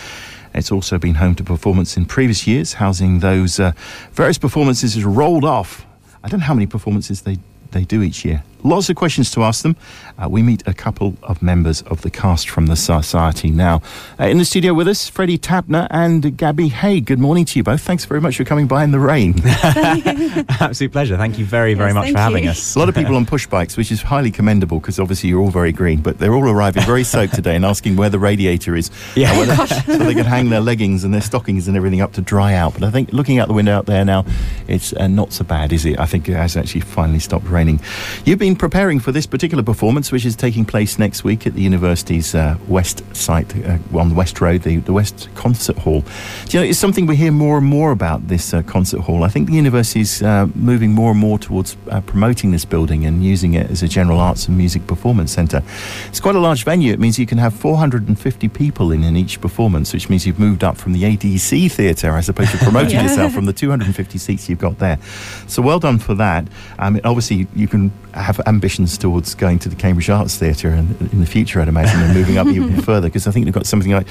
[0.54, 3.72] It's also been home to performance in previous years, housing those uh,
[4.12, 5.85] various performances rolled off.
[6.22, 7.38] I don't know how many performances they
[7.72, 8.42] they do each year.
[8.66, 9.77] Lots of questions to ask them.
[10.18, 13.83] Uh, we meet a couple of members of the cast from the society now.
[14.18, 17.00] Uh, in the studio with us, Freddie Tapner and Gabby Hay.
[17.03, 17.83] Good morning to you both.
[17.83, 19.35] Thanks very much for coming by in the rain.
[19.44, 21.18] Absolute pleasure.
[21.18, 22.50] Thank you very, very Yes, much thank for having you.
[22.50, 22.74] us.
[22.74, 25.50] A lot of people on push bikes, which is highly commendable because obviously you're all
[25.50, 28.90] very green, but they're all arriving very soaked today and asking where the radiator is.
[29.14, 29.33] Yeah.
[29.33, 32.22] Uh, whether- so they can hang their leggings and their stockings and everything up to
[32.22, 32.72] dry out.
[32.72, 34.24] But I think looking out the window out there now,
[34.68, 35.98] it's uh, not so bad, is it?
[36.00, 37.81] I think it has actually finally stopped raining.
[38.24, 41.62] You've been preparing for this particular performance, which is taking place next week at the
[41.62, 46.03] university's uh, west site uh, on the West Road, the, the West Concert Hall.
[46.47, 49.25] Do you know, it's something we hear more and more about this uh, concert hall.
[49.25, 53.25] I think the university's uh, moving more and more towards uh, promoting this building and
[53.25, 55.62] using it as a general arts and music performance centre.
[56.09, 56.93] It's quite a large venue.
[56.93, 60.64] It means you can have 450 people in in each performance, which means you've moved
[60.64, 64.59] up from the ADC theatre as opposed to promoting yourself from the 250 seats you've
[64.59, 64.99] got there.
[65.47, 66.47] So well done for that.
[66.79, 71.20] Um, obviously, you can have ambitions towards going to the Cambridge Arts Theatre and in
[71.20, 73.90] the future, I'd imagine, and moving up even further because I think they've got something
[73.92, 74.07] like.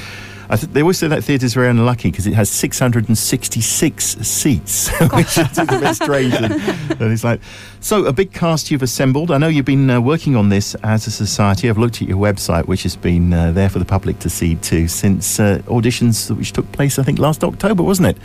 [0.49, 4.89] I th- they always say that theatre is very unlucky because it has 666 seats,
[5.13, 6.33] which is a bit strange.
[6.33, 6.51] And,
[7.01, 7.39] and it's like,
[7.79, 9.31] so a big cast you've assembled.
[9.31, 11.69] I know you've been uh, working on this as a society.
[11.69, 14.55] I've looked at your website, which has been uh, there for the public to see
[14.55, 18.17] too since uh, auditions which took place, I think, last October, wasn't it?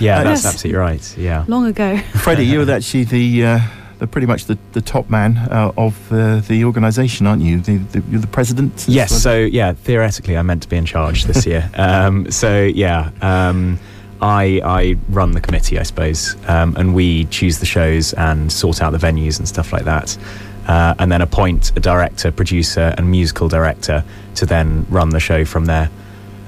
[0.00, 0.54] Yeah, Uh, that's Yes.
[0.54, 1.18] absolutely right.
[1.18, 1.44] Yeah.
[1.46, 1.98] Long ago.
[2.14, 3.60] Freddie, you were actually the, uh,
[3.98, 7.60] the pretty much the, the top man uh, of uh, the organisation, aren't you?
[7.60, 8.86] The, the, you're the president.
[8.88, 9.10] Yes.
[9.10, 9.20] well?
[9.20, 11.70] So yeah, theoretically, I'm meant to be in charge this year.
[11.86, 13.78] Um, so yeah, um,
[14.20, 18.82] I I run the committee, I suppose, um, and we choose the shows and sort
[18.82, 20.16] out the venues and stuff like that,
[20.66, 24.04] uh, and then appoint a director, producer, and musical director
[24.36, 25.90] to then run the show from there.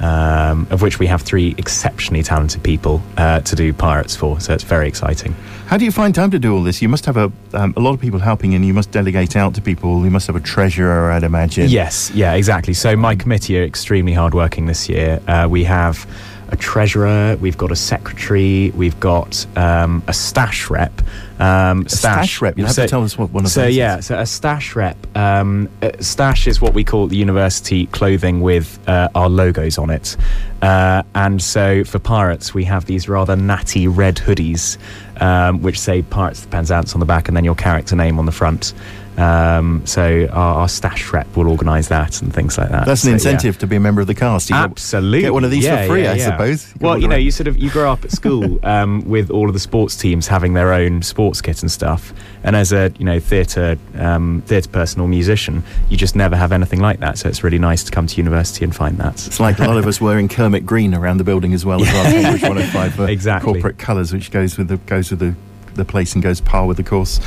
[0.01, 4.55] Um, of which we have three exceptionally talented people uh, to do pirates for, so
[4.55, 5.35] it's very exciting.
[5.67, 6.81] How do you find time to do all this?
[6.81, 9.55] You must have a, um, a lot of people helping, and you must delegate out
[9.57, 10.05] to people.
[10.05, 11.69] You must have a treasurer, I'd imagine.
[11.69, 12.75] Yes, yeah, exactly.
[12.75, 15.21] So my committee are extremely hardworking this year.
[15.27, 16.07] Uh, we have
[16.51, 20.93] a treasurer, we've got a secretary, we've got um, a stash rep.
[21.39, 22.57] Um, A stash rep.
[22.59, 24.07] You'll have so, to tell us what one of so those yeah, is.
[24.07, 24.97] so a stash rep.
[25.17, 25.69] Um,
[26.01, 30.17] stash is what we call the university clothing with uh, our logos on it.
[30.63, 34.79] Uh, and so for pirates, we have these rather natty red hoodies,
[35.21, 38.19] um, which say Pirates of the Penzance on the back, and then your character name
[38.19, 38.75] on the front.
[39.19, 42.87] Um, so our, our stash rep will organise that and things like that.
[42.87, 43.35] That's an So, yeah.
[43.35, 44.49] incentive to be a member of the cast.
[44.49, 46.25] You get- Absolutely, Get one of these Yeah, for free, yeah, I yeah.
[46.31, 46.73] suppose.
[46.81, 49.55] Well, you know, you sort of you grow up at school um, with all of
[49.55, 52.13] the sports teams having their own sports kit and stuff,
[52.45, 56.53] and as a you know theatre um, theatre person or musician, you just never have
[56.53, 57.19] anything like that.
[57.19, 59.27] So it's really nice to come to university and find that.
[59.27, 61.93] It's like a lot of us wearing Kermit Green around the building as well as
[61.93, 62.05] well.
[62.13, 63.53] Cambridge 105 uh, Exactly.
[63.55, 65.35] corporate colours, which goes with the goes with the
[65.79, 67.21] the place and goes par with the course.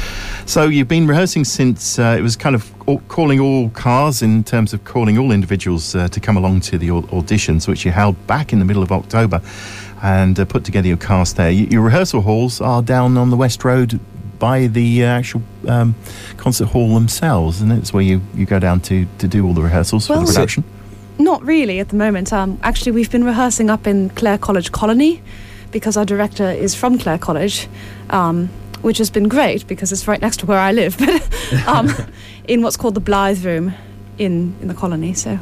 [0.46, 4.44] So you've been rehearsing since uh, it was kind of all, calling all cars in
[4.44, 8.16] terms of calling all individuals uh, to come along to the auditions, which you held
[8.28, 9.42] back in the middle of October,
[10.04, 11.50] and uh, put together your cast there.
[11.50, 14.00] Your rehearsal halls are down on the West Road
[14.38, 15.96] by the uh, actual um,
[16.38, 19.62] concert hall themselves, and it's where you, you go down to, to do all the
[19.62, 20.64] rehearsals for the production.
[21.20, 22.34] Not really at the moment.
[22.34, 25.22] Um, actually, we've been rehearsing up in Clare College Colony
[25.72, 27.68] because our director is from Clare College,
[28.10, 28.50] um,
[28.82, 30.98] which has been great because it's right next to where I live.
[31.52, 31.90] But um,
[32.48, 33.74] in what's called the Blythe Room
[34.18, 35.14] in, in the colony.
[35.14, 35.38] So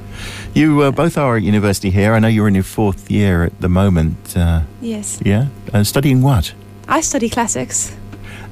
[0.54, 2.14] You uh, both are at university here.
[2.14, 4.36] I know you're in your fourth year at the moment.
[4.36, 6.54] Uh, yes, yeah, uh, studying what?
[6.88, 7.96] I study classics.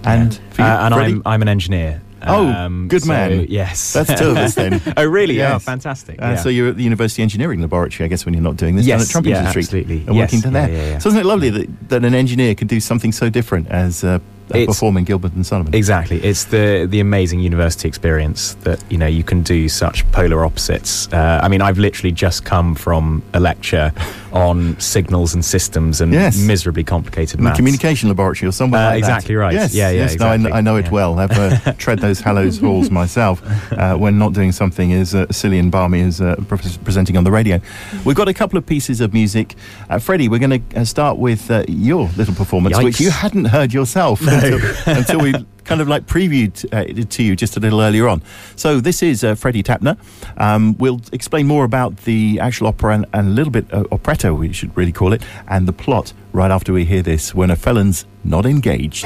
[0.04, 1.14] And for you, Uh, and Freddie?
[1.14, 2.02] I'm I'm an engineer.
[2.26, 3.46] Oh, good so, man.
[3.50, 4.82] Yes, That's two of us then.
[4.98, 5.36] oh, really?
[5.36, 5.52] Yes.
[5.52, 6.22] Yeah, fantastic.
[6.22, 6.36] Uh, yeah.
[6.36, 9.00] So you're at the University Engineering Laboratory, I guess, when you're not doing this down
[9.00, 9.64] Yes, at Trumpington yeah, Street.
[9.66, 10.04] absolutely.
[10.08, 10.70] And working down there.
[10.70, 10.98] yeah, yeah.
[11.00, 14.20] So isn't it lovely that, that an engineer could do something so different as uh,
[14.54, 15.74] uh, performing Gilbert and Sullivan?
[15.76, 16.18] Exactly.
[16.24, 21.08] It's the the amazing university experience that you know you can do such polar opposites.
[21.12, 23.92] Uh, I mean, I've literally just come from a lecture
[24.34, 26.38] on signals and systems and Yes.
[26.38, 27.58] miserably complicated in maths.
[27.58, 29.08] communication laboratory or somewhere Uh, like that.
[29.10, 29.54] exactly right.
[29.54, 30.20] Yes, Yeah, yeah, yes.
[30.20, 30.58] No, I.
[30.58, 30.92] I know it Yeah.
[30.92, 31.20] well.
[31.20, 35.58] I've uh, tread those Hallows halls myself uh, when not doing something as uh, silly
[35.60, 37.60] and balmy as uh, pre- presenting on the radio.
[38.06, 39.56] We've got a couple of pieces of music.
[39.90, 43.46] Uh, Freddie, we're going to uh, start with uh, your little performance, which you hadn't
[43.46, 44.60] heard yourself until,
[44.98, 48.22] until we kind of like previewed uh, it to you just a little earlier on.
[48.56, 49.98] So this is uh, Freddie Tapner.
[50.38, 54.38] Um, we'll explain more about the actual opera and, and a little bit uh, operetto,
[54.38, 57.36] we should really call it, and the plot right after we hear this.
[57.36, 59.06] When a felon's not engaged.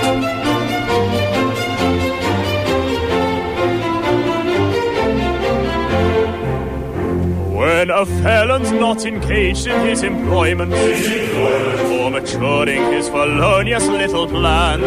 [7.81, 14.85] When a felon's not engaged in his employment, or maturing his felonious little plans,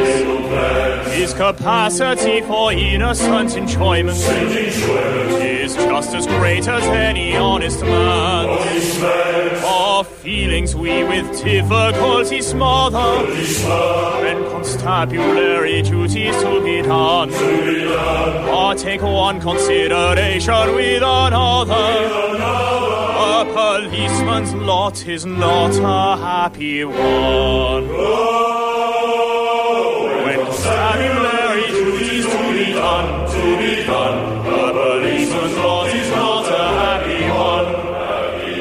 [1.12, 9.02] his capacity for innocent enjoyment is just as great as any honest man's.
[9.64, 13.26] Our feelings we with difficulty smother,
[14.24, 17.34] and constabulary duties to be done.
[18.54, 22.13] Or take one consideration with another.
[23.74, 27.88] Policeman's lot is not a happy one.
[30.24, 34.46] When constabulary duties to be done, to be done.
[34.46, 37.66] A policeman's lot is not a happy one.
[37.98, 38.58] Happy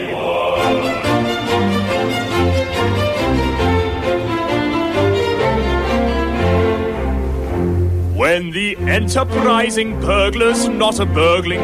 [8.02, 8.18] one.
[8.18, 11.62] When the enterprising burglar's not a burgling,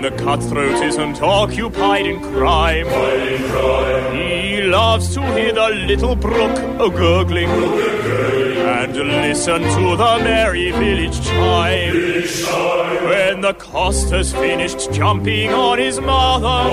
[0.00, 2.86] when the cutthroat isn't occupied in crime,
[4.14, 11.20] he loves to hear the little brook a gurgling, and listen to the merry village
[11.26, 11.94] chime.
[13.08, 16.70] When the cost has finished jumping on his mother,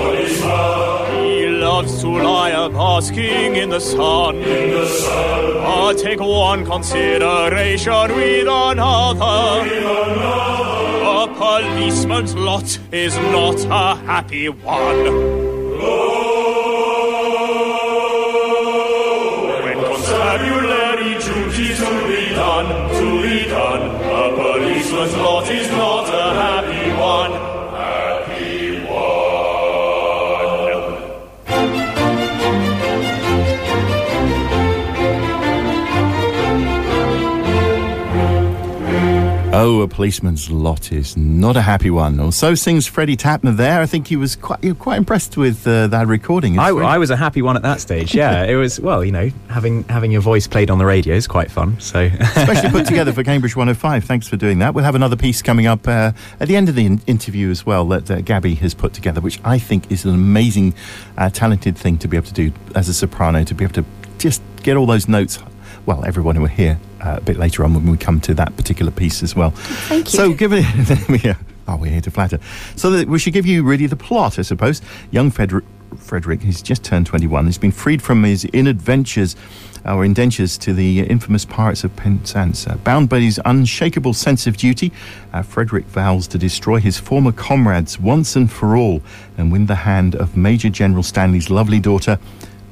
[1.20, 4.40] he loves to lie a basking in the sun.
[4.40, 9.64] But take one consideration with another.
[11.36, 15.04] Policeman's lot is not a happy one.
[19.64, 22.68] When constabulary duties to be done,
[22.98, 26.65] to be done, a policeman's lot is not a happy
[39.58, 42.20] Oh, a policeman's lot is not a happy one.
[42.20, 43.80] Or so sings Freddie Tapner there.
[43.80, 46.58] I think he was quite, you were quite impressed with uh, that recording.
[46.58, 48.14] I, I was a happy one at that stage.
[48.14, 48.78] Yeah, it was.
[48.78, 51.80] Well, you know, having having your voice played on the radio is quite fun.
[51.80, 54.04] So, especially put together for Cambridge 105.
[54.04, 54.74] Thanks for doing that.
[54.74, 57.64] We'll have another piece coming up uh, at the end of the in- interview as
[57.64, 60.74] well that uh, Gabby has put together, which I think is an amazing,
[61.16, 63.86] uh, talented thing to be able to do as a soprano, to be able to
[64.18, 65.38] just get all those notes.
[65.86, 68.90] Well, everyone will hear uh, a bit later on when we come to that particular
[68.90, 69.50] piece as well.
[69.50, 70.18] Thank you.
[70.18, 71.36] So, given it, yeah,
[71.68, 72.40] oh, we're here to flatter.
[72.74, 74.82] So, that we should give you really the plot, I suppose.
[75.12, 75.64] Young Frederick,
[75.96, 77.46] Frederick, he's just turned 21.
[77.46, 79.36] He's been freed from his inadventures
[79.84, 82.66] or indentures to the infamous pirates of Penzance.
[82.66, 84.92] Uh, bound by his unshakable sense of duty,
[85.32, 89.00] uh, Frederick vows to destroy his former comrades once and for all
[89.38, 92.18] and win the hand of Major General Stanley's lovely daughter,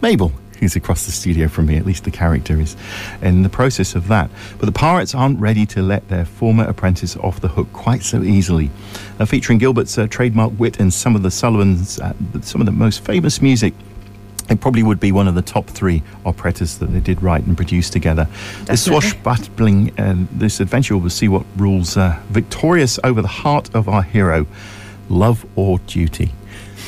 [0.00, 0.32] Mabel.
[0.60, 2.76] Who's across the studio from me, at least the character is
[3.20, 4.30] in the process of that.
[4.58, 8.22] But the pirates aren't ready to let their former apprentice off the hook quite so
[8.22, 8.70] easily.
[9.18, 12.72] Uh, featuring Gilbert's uh, trademark wit and some of the Sullivan's, uh, some of the
[12.72, 13.74] most famous music,
[14.50, 17.56] it probably would be one of the top three operettas that they did write and
[17.56, 18.28] produce together.
[18.64, 23.88] This swashbuckling, uh, this adventure will see what rules uh, victorious over the heart of
[23.88, 24.46] our hero,
[25.08, 26.32] love or duty.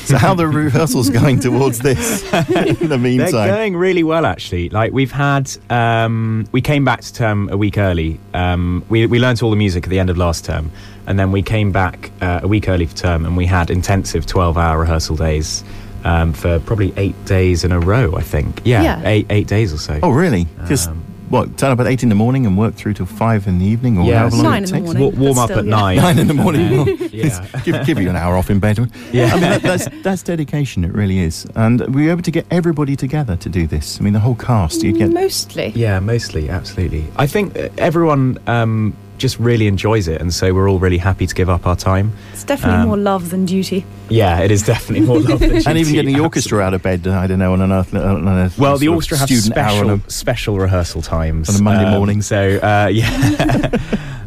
[0.07, 2.23] So, how the rehearsals going towards this?
[2.33, 4.69] in the They're meantime, going really well, actually.
[4.69, 8.19] Like we've had, um, we came back to term a week early.
[8.33, 10.71] Um, we we learnt all the music at the end of last term,
[11.07, 14.25] and then we came back uh, a week early for term, and we had intensive
[14.25, 15.63] twelve-hour rehearsal days
[16.05, 18.15] um, for probably eight days in a row.
[18.15, 19.01] I think, yeah, Yeah.
[19.05, 19.99] eight eight days or so.
[20.03, 20.47] Oh, really?
[20.67, 21.57] Just Um, what?
[21.57, 23.97] Turn up at eight in the morning and work through till five in the evening,
[23.97, 25.03] or Yeah, however long Nine it in the morning.
[25.03, 25.71] Wa- warm up still, at yeah.
[25.71, 25.97] nine.
[25.97, 26.61] Nine in the morning.
[26.87, 27.47] And yeah.
[27.63, 28.77] give, give you an hour off in bed.
[29.11, 29.27] Yeah.
[29.27, 30.83] I mean, that, that's that's dedication.
[30.83, 31.47] It really is.
[31.55, 33.99] And we were able to get everybody together to do this.
[33.99, 34.83] I mean, the whole cast.
[34.83, 35.69] You get Mostly.
[35.69, 37.05] Yeah, mostly, absolutely.
[37.15, 41.33] I think everyone um, just really enjoys it, and so we're all really happy to
[41.35, 42.13] give up our time.
[42.33, 43.85] It's definitely Um, more love than duty.
[44.09, 47.07] Yeah, it is definitely more love than and even getting the orchestra out of bed.
[47.07, 47.93] I don't know on an earth.
[47.93, 51.55] On a Well, the orchestra have student hour special on a- special rehearsal times On
[51.55, 52.21] a Monday um, morning.
[52.21, 53.71] So uh, yeah,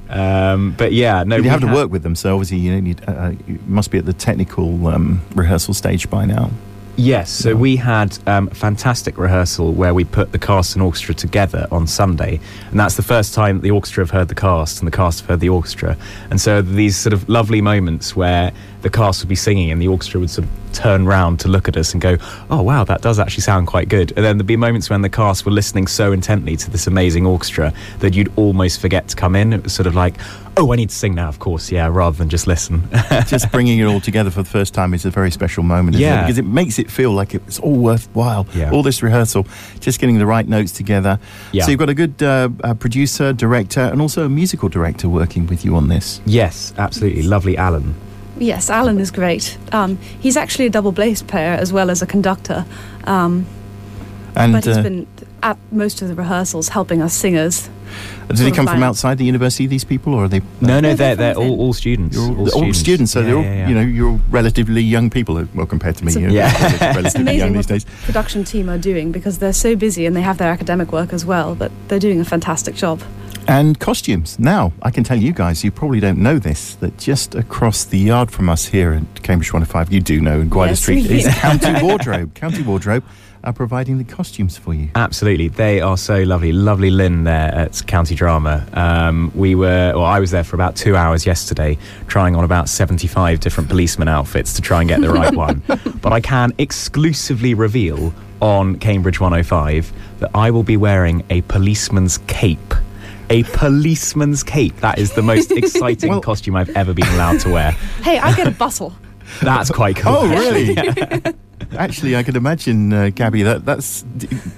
[0.08, 3.00] um, but yeah, no, you have to ha- work with them, so obviously you, need,
[3.06, 6.50] uh, you must be at the technical um, rehearsal stage by now.
[7.02, 11.14] Yes, so we had um, a fantastic rehearsal where we put the cast and orchestra
[11.14, 12.38] together on Sunday,
[12.70, 15.28] and that's the first time the orchestra have heard the cast and the cast have
[15.30, 15.96] heard the orchestra,
[16.28, 19.88] and so these sort of lovely moments where the cast would be singing and the
[19.88, 22.16] orchestra would sort of turn round to look at us and go,
[22.48, 25.08] "Oh wow, that does actually sound quite good," and then there'd be moments when the
[25.08, 29.34] cast were listening so intently to this amazing orchestra that you'd almost forget to come
[29.34, 29.52] in.
[29.52, 30.14] It was sort of like,
[30.56, 32.88] "Oh, I need to sing now, of course, yeah," rather than just listen.
[33.26, 36.06] Just bringing it all together for the first time is a very special moment, isn't
[36.06, 36.10] it?
[36.10, 36.22] Yeah.
[36.22, 38.46] Because it makes it feel like it's all worthwhile.
[38.54, 38.70] Yeah.
[38.70, 39.46] All this rehearsal,
[39.78, 41.18] just getting the right notes together.
[41.52, 41.64] Yeah.
[41.64, 45.46] So you've got a good uh, uh, producer, director, and also a musical director working
[45.46, 46.20] with you on this.
[46.26, 47.94] yes, absolutely, lovely Alan.
[48.40, 49.56] Yes, Alan is great.
[49.70, 52.64] Um, he's actually a double bass player as well as a conductor.
[53.04, 53.46] Um,
[54.34, 55.06] And but he's uh, been
[55.42, 57.68] at most of the rehearsals helping us singers.
[58.28, 59.66] do they come from outside the university?
[59.66, 60.40] These people, or are they?
[60.60, 62.16] No, no, No, they're they're they're all, all students.
[62.16, 63.68] You're all, all all students, so Yeah, they're all, yeah, yeah.
[63.68, 66.08] you know, you're relatively young people, uh, well, compared to me.
[66.08, 66.94] It's a- you're Yeah.
[66.94, 67.84] relatively It's young amazing these what days.
[67.84, 71.12] the production team are doing because they're so busy and they have their academic work
[71.12, 73.02] as well, but they're doing a fantastic job.
[73.50, 74.38] And costumes.
[74.38, 77.98] Now, I can tell you guys, you probably don't know this, that just across the
[77.98, 81.24] yard from us here at Cambridge 105, you do know in Gwydir Yes, Street, is
[81.24, 81.30] do.
[81.32, 82.32] County Wardrobe.
[82.36, 83.02] County Wardrobe
[83.42, 84.90] are providing the costumes for you.
[84.94, 86.52] Absolutely, they are so lovely.
[86.52, 88.64] Lovely Lynn there at County Drama.
[88.72, 91.76] Um, we were, well, I was there for about two hours yesterday,
[92.06, 95.60] trying on about seventy-five different policeman outfits to try and get the right one.
[96.00, 102.18] But I can exclusively reveal on Cambridge 105 that I will be wearing a policeman's
[102.28, 102.74] cape.
[103.30, 104.76] A policeman's cape.
[104.80, 107.72] That is the most exciting Well- costume I've ever been allowed to wear.
[108.02, 108.92] Hey, I get a bustle.
[109.42, 110.12] That's quite cool.
[110.16, 110.76] Oh, really?
[111.78, 114.04] Actually, I can imagine, uh, Gabby, that that's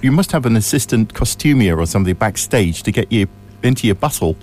[0.01, 3.27] you must have an assistant costumier or somebody backstage to get you
[3.61, 4.35] into your bustle.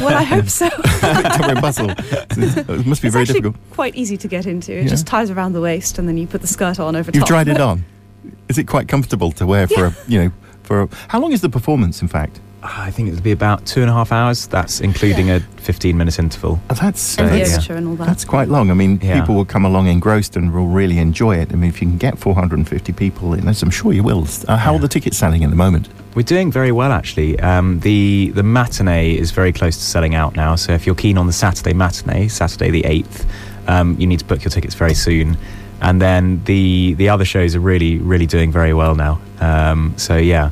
[0.00, 0.68] well, I hope so.
[0.68, 1.90] Victoria bustle.
[1.90, 3.56] It must be it's very actually difficult.
[3.70, 4.72] quite easy to get into.
[4.72, 4.88] It Yeah.
[4.88, 7.28] just ties around the waist, and then you put the skirt on over You've top.
[7.28, 7.84] tried it on.
[8.48, 10.32] Is it quite comfortable to wear for a you know
[10.64, 12.02] for a, how long is the performance?
[12.02, 14.46] In fact, I think it would be about two and a half hours.
[14.48, 16.60] That's including a 15 minute interval.
[16.68, 18.06] that's and the that's- overture and all that.
[18.06, 18.70] That's quite long.
[18.70, 19.20] I mean, Yeah.
[19.20, 21.52] people will come along engrossed and will really enjoy it.
[21.52, 24.26] I mean, if you can get 450 people in, as I'm sure you will.
[24.48, 25.88] Uh, how are the tickets selling at the moment?
[26.14, 27.38] We're doing very well, actually.
[27.40, 30.56] Um, the the matinee is very close to selling out now.
[30.56, 33.26] So if you're keen on the Saturday matinee, Saturday the eighth,
[33.68, 35.36] um, you need to book your tickets very soon.
[35.82, 39.20] And then the the other shows are really really doing very well now.
[39.40, 40.48] Um, so yeah,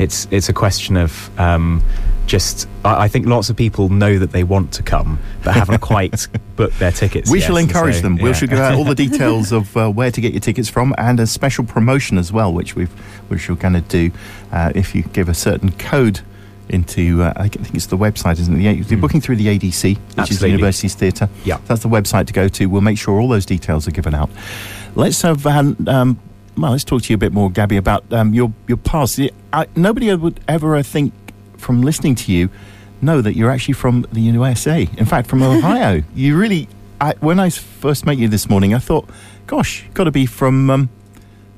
[0.00, 1.82] it's it's a question of um,
[2.26, 2.68] just.
[2.84, 6.26] I, I think lots of people know that they want to come, but haven't quite
[6.56, 7.30] booked their tickets.
[7.30, 7.46] We yet.
[7.46, 8.16] shall encourage So, them.
[8.16, 8.32] We yeah.
[8.32, 11.20] shall give out all the details of uh, where to get your tickets from and
[11.20, 12.90] a special promotion as well, which we've
[13.28, 14.10] which we're going to do.
[14.52, 16.20] Uh, if you give a certain code
[16.68, 18.62] into, uh, I think it's the website, isn't it?
[18.62, 19.00] You're Mm.
[19.00, 21.28] booking through the ADC, which is the University's Theatre.
[21.44, 21.58] Yeah.
[21.66, 22.66] That's the website to go to.
[22.66, 24.30] We'll make sure all those details are given out.
[24.94, 25.44] Let's have.
[25.46, 26.18] Um, um,
[26.60, 29.18] well, let's talk to you a bit more, Gabby, about um, your your past.
[29.18, 31.12] I, I, nobody would ever uh, think
[31.56, 32.50] from listening to you
[33.02, 34.88] know that you're actually from the USA.
[34.96, 36.02] In fact, from Ohio.
[36.14, 36.68] you really.
[37.00, 39.08] I, when I first met you this morning, I thought,
[39.46, 40.90] "Gosh, got to be from um,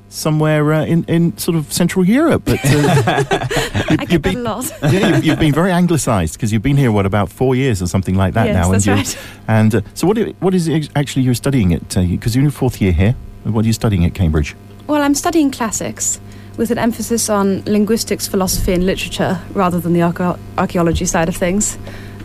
[0.07, 4.13] somewhere uh, in in sort of Central Europe." But uh, you, I you've get that
[4.13, 4.71] a been, lot.
[4.83, 7.87] yeah, you've, you've been very anglicised because you've been here what about four years or
[7.87, 8.71] something like that Yes, now.
[8.71, 9.17] that's and right.
[9.49, 11.89] And uh, so, what what is it actually you're studying at?
[11.89, 13.15] Because you're in your fourth year here.
[13.43, 14.55] What are you studying at Cambridge?
[14.87, 16.19] Well, I'm studying classics
[16.57, 21.35] with an emphasis on linguistics, philosophy, and literature rather than the archae- archaeology side of
[21.35, 21.77] things.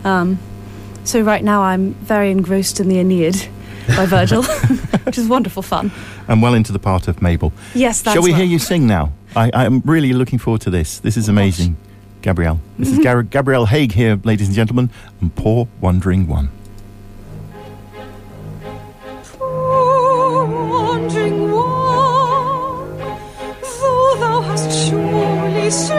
[0.03, 0.37] Um,
[1.03, 3.47] so right now I'm very engrossed in the Aeneid
[3.95, 4.43] by Virgil,
[5.03, 5.91] which is wonderful fun.
[6.27, 7.51] And well into the part of Mabel.
[7.73, 8.41] Yes, that's Shall we well.
[8.41, 9.13] hear you sing now?
[9.35, 10.99] I, I'm really looking forward to this.
[10.99, 11.75] This is amazing,
[12.21, 12.59] Gabrielle.
[12.77, 14.91] This is Gar- Gabrielle Haig here, ladies and gentlemen,
[15.21, 16.49] and Poor Wandering One.
[25.71, 25.98] Surely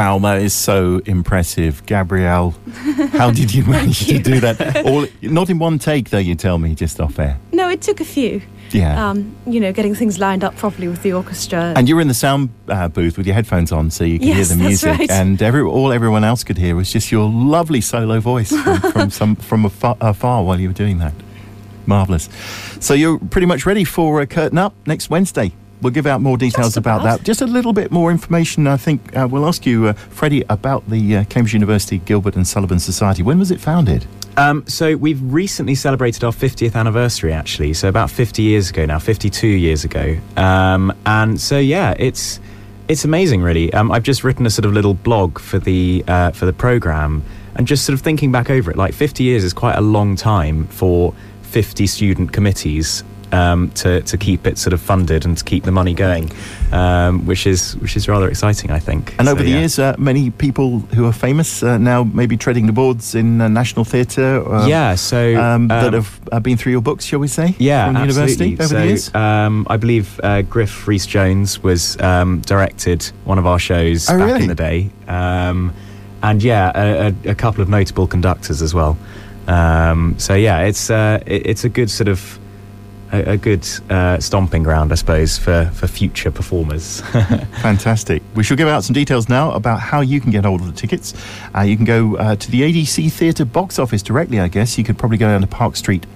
[0.00, 2.54] Wow, that is so impressive, Gabrielle.
[3.12, 4.86] How did you manage to do that?
[4.86, 6.16] All not in one take, though.
[6.16, 7.38] You tell me just off air.
[7.52, 8.40] No, it took a few.
[8.70, 9.10] Yeah.
[9.10, 11.74] Um, you know, getting things lined up properly with the orchestra.
[11.76, 14.28] and you were in the sound uh, booth with your headphones on, so you could
[14.28, 14.98] hear Yes, the that's music.
[15.00, 15.10] right.
[15.10, 19.10] And every, all everyone else could hear was just your lovely solo voice from, from
[19.10, 21.12] some from afar, afar while you were doing that.
[21.84, 22.30] Marvelous.
[22.80, 25.52] So you're pretty much ready for uh, Curtain Up next Wednesday.
[25.82, 27.00] We'll give out more details about.
[27.00, 27.18] about.
[27.18, 27.24] that.
[27.24, 28.66] Just a little bit more information.
[28.66, 32.46] I think uh, we'll ask you, uh, Freddie, about the uh, Cambridge University Gilbert and
[32.46, 33.22] Sullivan Society.
[33.22, 34.06] When was it founded?
[34.36, 37.74] Um, so we've recently celebrated our 50th anniversary, actually.
[37.74, 40.18] So about 50 years ago now, 52 years ago.
[40.36, 42.40] Um, and so yeah, it's
[42.88, 43.72] it's amazing, really.
[43.72, 47.22] Um, I've just written a sort of little blog for the uh, for the program,
[47.54, 50.16] and just sort of thinking back over it, like 50 years is quite a long
[50.16, 53.04] time for 50 student committees.
[53.32, 56.32] Um, to, to keep it sort of funded and to keep the money going,
[56.72, 59.14] um, which is which is rather exciting, I think.
[59.20, 59.58] And So, over the yeah.
[59.60, 63.46] years, uh, many people who are famous uh, now maybe treading the boards in uh,
[63.46, 64.42] National Theatre.
[64.44, 67.54] Uh, yeah, so um, that um, have uh, been through your books, shall we say?
[67.60, 69.14] Yeah, from university over so, the years.
[69.14, 74.18] Um, I believe uh, Griff Rhys Jones was um, directed one of our shows Oh,
[74.18, 74.42] back really?
[74.42, 75.72] in the day, um,
[76.24, 78.98] and yeah, a, a, a couple of notable conductors as well.
[79.46, 82.39] Um, so yeah, it's uh, it, it's a good sort of
[83.12, 87.00] a, a good uh, stomping ground, I suppose, for for future performers.
[87.62, 88.22] Fantastic.
[88.34, 90.72] We shall give out some details now about how you can get hold of the
[90.72, 91.14] tickets.
[91.54, 94.78] Uh, you can go uh, to the ADC Theatre box office directly, I guess.
[94.78, 96.06] You could probably go down to Park Street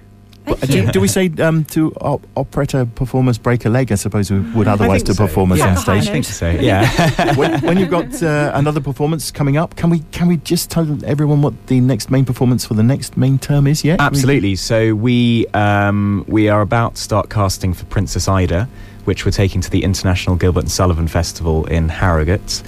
[0.46, 3.92] Thank Uh, do, do we say um, to op- operetta performers break a leg?
[3.92, 5.26] I suppose we would otherwise think to so.
[5.26, 6.08] performers yeah, on stage.
[6.08, 6.50] I think so.
[6.60, 7.34] Yeah.
[7.36, 10.86] when, when you've got uh, another performance coming up, can we can we just tell
[11.04, 14.00] everyone what the next main performance for the next main term is yet?
[14.00, 14.56] Absolutely.
[14.56, 18.66] So we um, we are about to start casting for Princess Ida,
[19.11, 22.62] which we're taking to the International Gilbert and Sullivan Festival in Harrogate,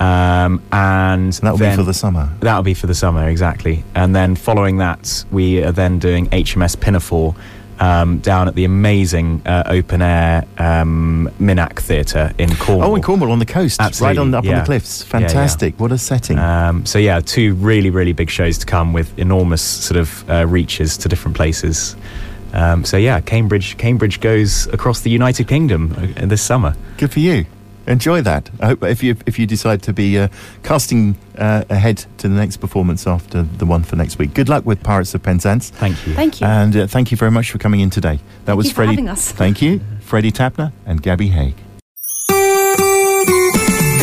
[0.00, 2.30] um, and That will be for the summer.
[2.40, 3.84] That'll be for the summer, exactly.
[3.94, 7.34] And then following that, we are then doing HMS Pinafore
[7.78, 12.92] um, down at the amazing uh, open air um, Minack Theatre in Cornwall.
[12.92, 15.04] Oh, in Cornwall on the coast, right on up on the cliffs.
[15.04, 15.26] Yeah, yeah.
[15.26, 15.78] Fantastic!
[15.78, 16.38] What a setting.
[16.38, 20.46] Um, so yeah, two really, really big shows to come with enormous sort of uh,
[20.46, 21.96] reaches to different places.
[22.52, 26.74] Um, so yeah, Cambridge, Cambridge goes across the United Kingdom uh, this summer.
[26.98, 27.46] Good for you.
[27.86, 28.48] Enjoy that.
[28.60, 30.28] I hope if you if you decide to be uh,
[30.62, 34.34] casting uh, ahead to the next performance after the one for next week.
[34.34, 35.70] Good luck with Pirates of Penzance.
[35.70, 36.14] Thank you.
[36.14, 36.46] Thank you.
[36.46, 38.20] And uh, thank you very much for coming in today.
[38.44, 38.92] That was you for Freddie.
[38.92, 39.32] having us.
[39.32, 41.56] Thank you, Freddie Tapner and Gabby Haig.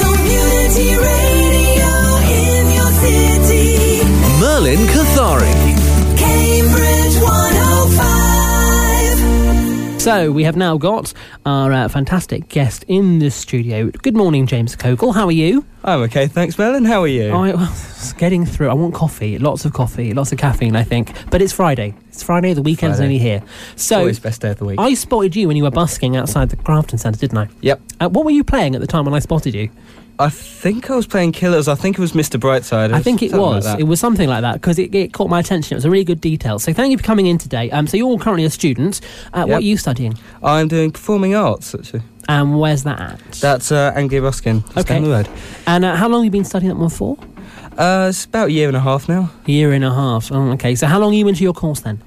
[0.02, 1.92] Community radio
[2.28, 4.04] in your city.
[4.42, 5.59] Merlin Kothari.
[10.00, 11.14] So we have now got
[11.46, 13.92] our uh, fantastic guest in the studio.
[13.92, 15.14] Good morning, James Kogel.
[15.14, 15.66] How are you?
[15.84, 16.86] I'm okay, thanks, Merlin.
[16.86, 17.30] How are you?
[17.32, 18.70] I, well, it's getting through.
[18.70, 20.76] I want coffee, lots of coffee, lots of caffeine.
[20.78, 21.94] I think, but it's Friday.
[22.08, 22.54] It's Friday.
[22.54, 23.08] The weekend's Friday.
[23.14, 23.44] only here.
[23.76, 24.80] So Always best day of the week.
[24.80, 27.50] I spotted you when you were busking outside the Grafton Centre, didn't I?
[27.62, 27.82] Yep.
[28.00, 29.70] Uh, what were you playing at the time when I spotted you?
[30.22, 31.70] I think I was playing Killers.
[31.70, 32.38] I think it was Mr.
[32.38, 32.92] Brightside.
[32.94, 33.80] I think it something like was.
[33.80, 35.76] it was something like that because it, it caught my attention.
[35.76, 36.60] It was a really good detail.
[36.60, 37.72] So thank you for coming in today.
[37.72, 39.00] Um, so you're all currently a student.
[39.32, 39.58] Uh, What Yep.
[39.60, 40.18] are you studying?
[40.44, 42.02] I'm doing performing arts, actually.
[42.28, 43.20] And where's that at?
[43.42, 44.62] That's uh, Anglia Ruskin.
[44.62, 44.94] just Okay.
[44.96, 45.30] down the road.
[45.66, 47.18] And uh, how long have you been studying that one for?
[47.78, 49.32] Uh, it's about a year and a half now.
[49.48, 50.32] A year and a half.
[50.32, 50.76] Oh, okay.
[50.76, 52.02] So how long are you into your course then?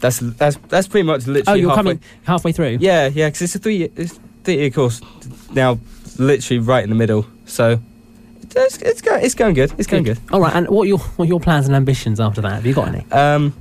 [0.00, 1.44] That's that's that's pretty much literally.
[1.46, 1.82] Oh, you're halfway.
[1.92, 2.78] coming halfway through.
[2.80, 5.02] Yeah, yeah, because it's a three year, it's three year course
[5.52, 5.78] now,
[6.18, 7.26] literally right in the middle.
[7.44, 7.78] So
[8.56, 9.72] it's it's going it's going good.
[9.78, 10.18] It's going good.
[10.32, 10.54] All right.
[10.56, 12.52] And what are your what your plans and ambitions after that?
[12.54, 13.04] Have you got any?
[13.12, 13.52] Um,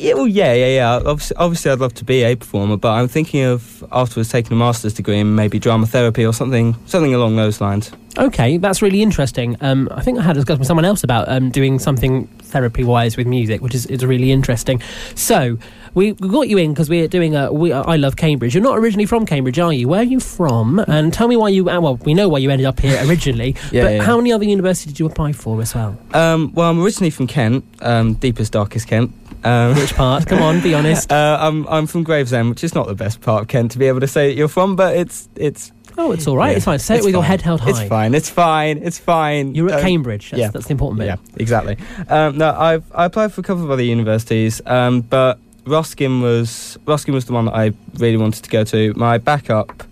[0.00, 0.94] Yeah, well, yeah, yeah, yeah.
[1.04, 4.56] Obviously, obviously, I'd love to be a performer, but I'm thinking of afterwards taking a
[4.56, 7.90] master's degree in maybe drama therapy or something, something along those lines.
[8.18, 9.56] Okay, that's really interesting.
[9.60, 12.82] Um, I think I had a discussion with someone else about um, doing something therapy
[12.82, 14.80] wise with music, which is, is really interesting.
[15.14, 15.58] So
[15.92, 17.52] we, we got you in because we're doing a.
[17.52, 18.54] We, I love Cambridge.
[18.54, 19.88] You're not originally from Cambridge, are you?
[19.88, 20.78] Where are you from?
[20.88, 21.68] And tell me why you.
[21.68, 24.02] uh, Well, we know why you ended up here originally, Yeah, but yeah.
[24.02, 25.98] how many other universities did you apply for as well?
[26.14, 29.12] Um, well, I'm originally from Kent, um, deepest, darkest Kent.
[29.46, 30.26] Um, Which part?
[30.26, 31.10] Come on, be honest.
[31.16, 33.86] Uh, I'm I'm from Gravesend, which is not the best part of Kent to be
[33.86, 35.72] able to say that you're from, but it's it's.
[35.98, 36.50] Oh, it's all right.
[36.50, 36.78] yeah, it's fine.
[36.78, 37.70] Say it with your head held high.
[37.70, 38.14] It's fine.
[38.14, 38.78] It's fine.
[38.82, 39.54] It's fine.
[39.54, 40.30] You're at Um, Cambridge.
[40.30, 40.50] That's, yeah.
[40.50, 41.06] that's the important bit.
[41.06, 41.78] Yeah, exactly.
[42.08, 46.76] Um, no, I've I applied for a couple of other universities, um, but Ruskin was
[46.84, 48.92] Ruskin was the one that I really wanted to go to.
[48.94, 49.84] My backup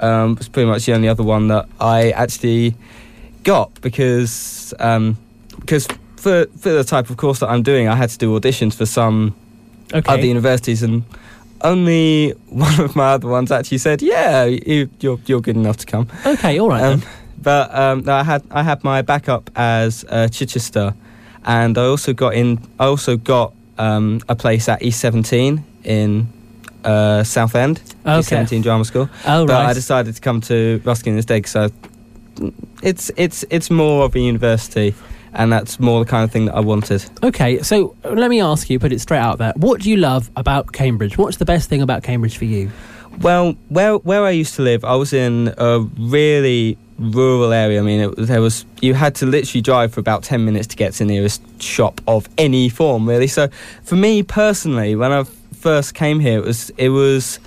[0.00, 2.74] um, was pretty much the only other one that I actually
[3.42, 5.16] got because um,
[5.60, 5.88] because
[6.22, 8.86] for for the type of course that I'm doing, I had to do auditions for
[8.86, 9.34] some
[9.94, 10.12] Okay.
[10.14, 11.02] other universities and.
[11.64, 15.86] Only one of my other ones actually said, "Yeah, you, you're you're good enough to
[15.86, 17.08] come." Okay, all right Um, then.
[17.40, 20.92] but um, I had I had my backup as uh, Chichester,
[21.44, 22.58] and I also got in.
[22.80, 26.26] I also got um, a place at East Seventeen in
[26.84, 28.18] uh, Southend, Okay.
[28.18, 29.08] East Seventeen Drama School.
[29.24, 29.70] Oh, but right.
[29.70, 31.70] I decided to come to Ruskin instead because
[32.82, 34.94] it's it's it's more of a university,
[35.34, 37.04] and that's more the kind of thing that I wanted.
[37.22, 39.52] Okay, so let me ask you, put it straight out there.
[39.56, 41.16] What do you love about Cambridge?
[41.16, 42.70] What's the best thing about Cambridge for you?
[43.20, 47.80] Well, where where I used to live, I was in a really rural area.
[47.80, 50.76] I mean, it, there was you had to literally drive for about ten minutes to
[50.76, 53.26] get to the nearest shop of any form, really.
[53.26, 53.48] So,
[53.82, 57.38] for me personally, when I first came here, it was it was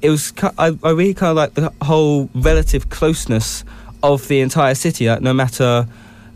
[0.00, 3.64] it was I, I really kind of like the whole relative closeness
[4.02, 5.08] of the entire city.
[5.08, 5.86] Like, no matter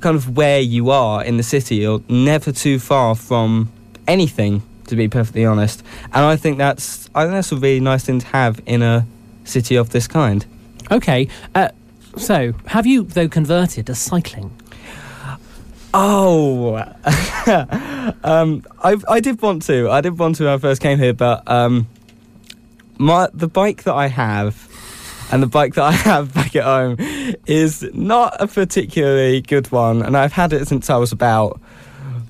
[0.01, 3.71] kind of where you are in the city, you're never too far from
[4.07, 4.63] anything.
[4.89, 5.83] To be perfectly honest,
[6.13, 9.05] and I think that's I think that's a really nice thing to have in a
[9.43, 10.47] city of this kind.
[10.93, 11.27] Okay,
[11.57, 11.71] uh,
[12.17, 14.53] so have you though converted to cycling?
[15.93, 16.77] Oh,
[18.23, 19.91] um, I I did want to.
[19.91, 21.89] I did want to when I first came here, but um,
[22.99, 24.69] my the bike that I have
[25.33, 26.97] and the bike that I have back at home
[27.47, 31.61] is not a particularly good one, and I've had it since I was about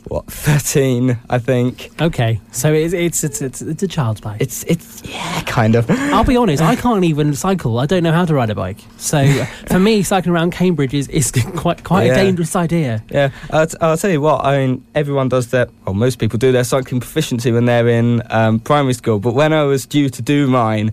[0.08, 1.90] what thirteen, I think.
[2.00, 4.40] Okay, so it's it's it's it's, it's a child's bike.
[4.40, 5.90] It's it's yeah, kind of.
[5.90, 7.78] I'll be honest, I can't even cycle.
[7.80, 8.78] I don't know how to ride a bike.
[8.98, 9.26] So
[9.66, 12.12] for me, cycling around Cambridge is, is quite quite Yeah.
[12.12, 13.02] a dangerous idea.
[13.10, 14.44] Yeah, I'll, t- I'll tell you what.
[14.44, 18.22] I mean, everyone does their, well, most people do their cycling proficiency when they're in
[18.30, 19.18] um, primary school.
[19.18, 20.92] But when I was due to do mine,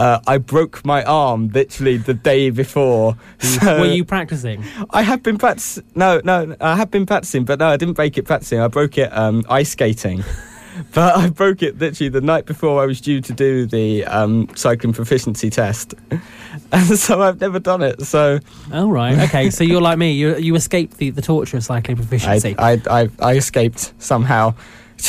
[0.00, 3.16] uh, I broke my arm literally the day before.
[3.40, 4.64] So Were you practicing?
[4.90, 5.84] I have been practicing.
[5.94, 8.60] No, no, I have been practicing, but no, I didn't break it practicing.
[8.60, 10.24] I broke it um, ice skating.
[10.94, 14.48] But I broke it literally the night before I was due to do the um,
[14.54, 15.94] cycling proficiency test,
[16.72, 18.00] and so I've never done it.
[18.02, 18.38] So
[18.72, 19.50] all right, okay.
[19.50, 20.12] So you're like me.
[20.12, 22.54] You you escaped the, the torture of cycling proficiency.
[22.56, 24.54] I, I, I, I escaped somehow.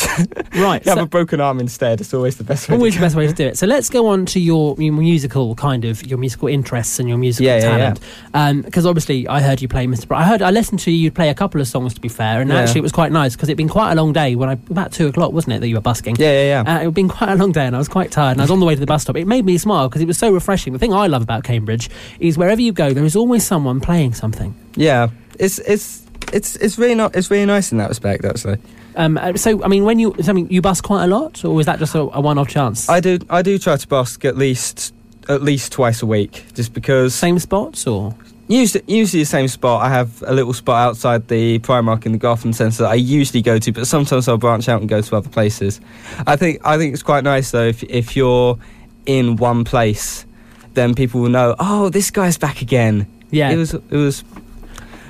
[0.54, 0.84] right.
[0.84, 2.00] You have so- a broken arm instead.
[2.00, 2.76] It's always the best way.
[2.76, 3.58] Always to the best way to do it.
[3.58, 7.18] So let's go on to your, your musical kind of your musical interests and your
[7.18, 7.94] musical Yeah, yeah,
[8.32, 8.64] talent.
[8.64, 10.14] Because obviously, I heard you play Mr.
[10.16, 11.94] I heard I listened to you you'd play a couple of songs.
[11.94, 12.60] To be fair, and Yeah.
[12.60, 14.92] actually, it was quite nice because it'd been quite a long day when I about
[14.92, 16.16] two o'clock, wasn't it, that you were busking?
[16.18, 16.74] Yeah, yeah, yeah.
[16.76, 18.32] Uh, it had been quite a long day, and I was quite tired.
[18.32, 19.16] And I was on the way to the bus stop.
[19.16, 20.72] It made me smile because it was so refreshing.
[20.72, 21.90] The thing I love about Cambridge
[22.20, 24.54] is wherever you go, there is always someone playing something.
[24.76, 27.16] yeah, it's it's it's it's really not.
[27.16, 28.58] It's really nice in that respect, actually.
[28.96, 31.58] Um, uh, so, I mean, when you, I mean, you bus quite a lot, or
[31.60, 32.88] is that just a, a one-off chance?
[32.88, 34.94] I do I do try to busk at least
[35.28, 38.14] at least twice a week, just because same spots or
[38.48, 39.82] usually usually the same spot.
[39.82, 43.42] I have a little spot outside the Primark in the Grafton Centre that I usually
[43.42, 45.80] go to, but sometimes I'll branch out and go to other places.
[46.26, 48.58] I think I think it's quite nice though if if you're
[49.06, 50.26] in one place,
[50.74, 51.56] then people will know.
[51.58, 53.06] Oh, this guy's back again.
[53.30, 53.50] Yeah.
[53.50, 54.24] it was it was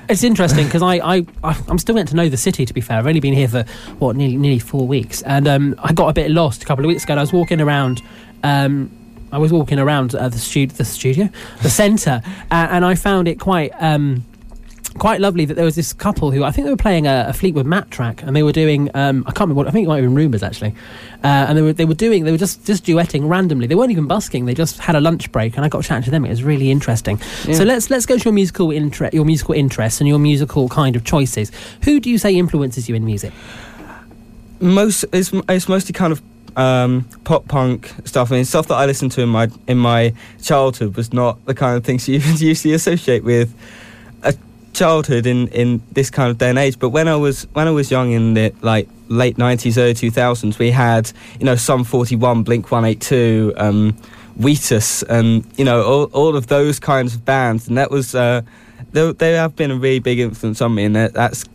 [0.09, 2.97] It's interesting because I, I, I'm still getting to know the city, to be fair.
[2.97, 3.63] I've only been here for,
[3.99, 5.21] what, nearly, nearly four weeks.
[5.23, 7.15] And um, I got a bit lost a couple of weeks ago.
[7.15, 8.01] I was walking around.
[8.43, 8.91] Um,
[9.31, 11.27] I was walking around uh, the, stu- the studio,
[11.63, 14.23] the centre, uh, and I found it quite um,
[14.97, 17.33] quite lovely that there was this couple who I think they were playing a, a
[17.33, 19.89] Fleetwood Mac track, and they were doing um, I can't remember what I think it
[19.89, 20.75] might have been Rumours actually,
[21.23, 23.67] uh, and they were they were doing they were just just duetting randomly.
[23.67, 24.45] They weren't even busking.
[24.45, 26.25] They just had a lunch break, and I got chatting to them.
[26.25, 27.19] It was really interesting.
[27.45, 27.55] Yeah.
[27.55, 30.95] So let's let's go to your musical interest, your musical interests, and your musical kind
[30.95, 31.51] of choices.
[31.83, 33.33] Who do you say influences you in music?
[34.63, 36.21] most it's, it's mostly kind of
[36.57, 38.31] um, pop punk stuff.
[38.31, 41.53] I mean, stuff that I listened to in my in my childhood was not the
[41.53, 43.53] kind of things you usually associate with
[44.73, 46.79] childhood in, in this kind of day and age.
[46.79, 50.11] But when I was when I was young in the like late nineties, early two
[50.11, 53.95] thousands, we had you know Sum forty one, Blink one eight two, um,
[54.37, 58.41] Wheatus, and you know all all of those kinds of bands, and that was uh,
[58.91, 61.45] they, they have been a really big influence on me, and that, that's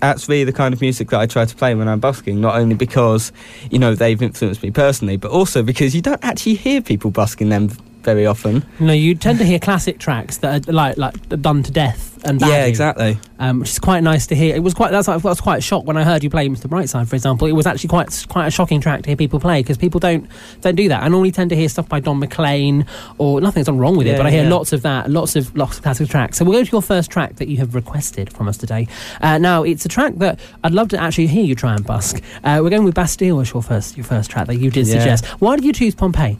[0.00, 2.40] that's really the kind of music that I try to play when I'm busking.
[2.40, 3.32] Not only because
[3.70, 7.48] you know they've influenced me personally, but also because you don't actually hear people busking
[7.48, 7.68] them
[8.02, 8.64] very often.
[8.78, 12.40] Know, you tend to hear classic tracks that are like like done to death and
[12.40, 13.18] Yeah, exactly.
[13.38, 14.54] um, which is quite nice to hear.
[14.54, 16.66] It was quite that's I was quite shocked when I heard you play Mr.
[16.68, 17.46] Brightside, for example.
[17.48, 20.26] It was actually quite quite a shocking track to hear people play because people don't
[20.60, 21.02] don't do that.
[21.02, 22.86] I normally tend to hear stuff by Don McLean
[23.18, 24.50] or nothing's wrong with it, but I hear yeah.
[24.50, 26.38] lots of that, lots of lots of classic tracks.
[26.38, 28.86] So we'll go to your first track that you have requested from us today.
[29.20, 32.22] Uh, now it's a track that I'd love to actually hear you try and busk.
[32.44, 34.94] Uh, we're going with Bastille as your first your first track that you did Yeah.
[34.98, 35.24] suggest.
[35.40, 36.38] Why did you choose Pompeii?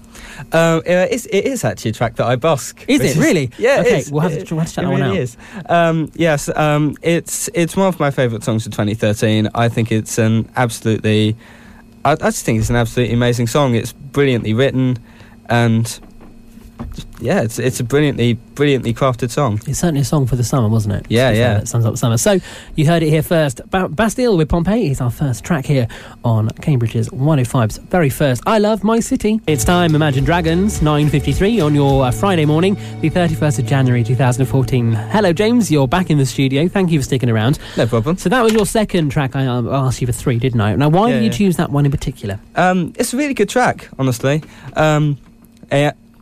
[0.52, 2.84] Um, it, is, it is actually a track that I busk.
[2.88, 3.50] Is it really?
[3.58, 3.80] Yeah.
[3.80, 4.10] Okay, is.
[4.12, 5.22] we'll have to- we'll have to check it that one really out.
[5.22, 5.36] Is.
[5.68, 9.48] Um, yes, um, it's it's one of my favourite songs of 2013.
[9.54, 11.36] I think it's an absolutely,
[12.04, 13.74] I, I just think it's an absolutely amazing song.
[13.74, 14.98] It's brilliantly written,
[15.48, 16.00] and
[17.20, 19.60] yeah, it's it's a brilliantly brilliantly crafted song.
[19.66, 21.06] It's certainly a song for the summer, wasn't it?
[21.08, 21.58] Yeah, To be fair, yeah.
[21.58, 22.16] That sums up summer.
[22.18, 22.38] So
[22.76, 23.60] you heard it here first.
[23.70, 25.86] Ba- Bastille with Pompeii is our first track here
[26.24, 29.40] on Cambridge's 105's very first I Love My City.
[29.46, 34.92] It's time, Imagine Dragons, 9.53 on your uh, Friday morning, the 31st of January 2014.
[34.92, 35.70] Hello, James.
[35.70, 36.68] You're back in the studio.
[36.68, 37.58] Thank you for sticking around.
[37.76, 38.16] No problem.
[38.16, 39.36] So that was your second track.
[39.36, 40.74] I um, asked you for three, didn't I?
[40.76, 41.36] Now, why Yeah, did you yeah.
[41.36, 42.38] choose that one in particular?
[42.56, 44.42] Um, it's a really good track, honestly.
[44.74, 45.18] Um,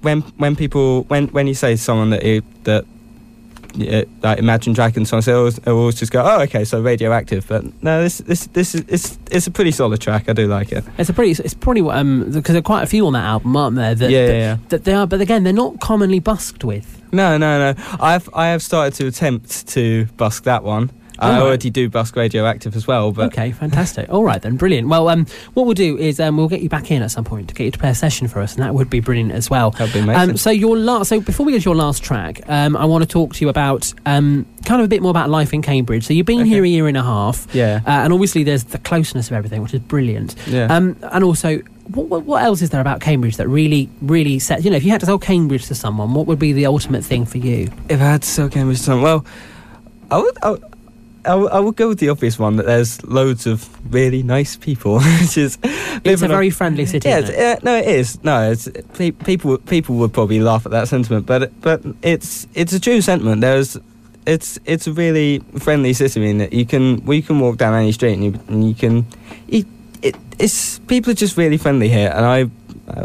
[0.09, 2.85] when when people when when you say to someone that you, that
[3.75, 7.47] yeah, like Imagine Dragons songs, they always, they always just go, "Oh, okay, so radioactive."
[7.47, 10.29] But no, this this this is it's it's a pretty solid track.
[10.29, 10.85] I do like it.
[10.97, 11.33] It's a pretty.
[11.43, 13.95] It's probably um because there are quite a few on that album, aren't there?
[13.95, 14.57] That, Yeah, that, yeah, yeah.
[14.71, 17.03] that they are, but again, they're not commonly busked with.
[17.13, 17.83] No, no, no.
[18.01, 20.91] I've I have started to attempt to busk that one.
[21.21, 21.43] I Alright.
[21.43, 24.09] already do busk radioactive as well, but okay, fantastic.
[24.09, 24.89] All right then, brilliant.
[24.89, 27.49] Well, um, what we'll do is um, we'll get you back in at some point
[27.49, 29.51] to get you to play a session for us, and that would be brilliant as
[29.51, 29.73] well.
[29.73, 30.31] that'd be amazing.
[30.31, 33.03] Um, so your last, so before we get to your last track, um, I want
[33.03, 36.07] to talk to you about um, kind of a bit more about life in Cambridge.
[36.07, 36.49] So you've been Okay.
[36.51, 39.63] here a year and a half, yeah, uh, and obviously there's the closeness of everything,
[39.63, 40.35] which is brilliant.
[40.47, 40.67] yeah.
[40.75, 41.59] Um, and also,
[41.89, 44.63] what, what, what else is there about Cambridge that really, really sets?
[44.65, 47.03] You know, if you had to sell Cambridge to someone, what would be the ultimate
[47.05, 47.71] thing for you?
[47.89, 49.25] if I had to sell Cambridge to someone, well,
[50.11, 50.65] I would, I would,
[51.25, 54.57] I would, I would go with the obvious one that there's loads of really nice
[54.57, 55.59] people, which is
[56.05, 57.09] It's a on- very friendly city.
[57.09, 57.65] Yeah, it?
[57.65, 58.23] no, it is.
[58.25, 59.59] No, it's pe- people.
[59.59, 63.41] People would probably laugh at that sentiment, but but it's it's a true sentiment.
[63.41, 63.77] There's
[64.27, 67.93] it's it's a really friendly city in that you can we can walk down any
[67.93, 69.07] street and you, and you can
[69.49, 69.65] you,
[70.03, 72.51] it, it's people are just really friendly here, and I.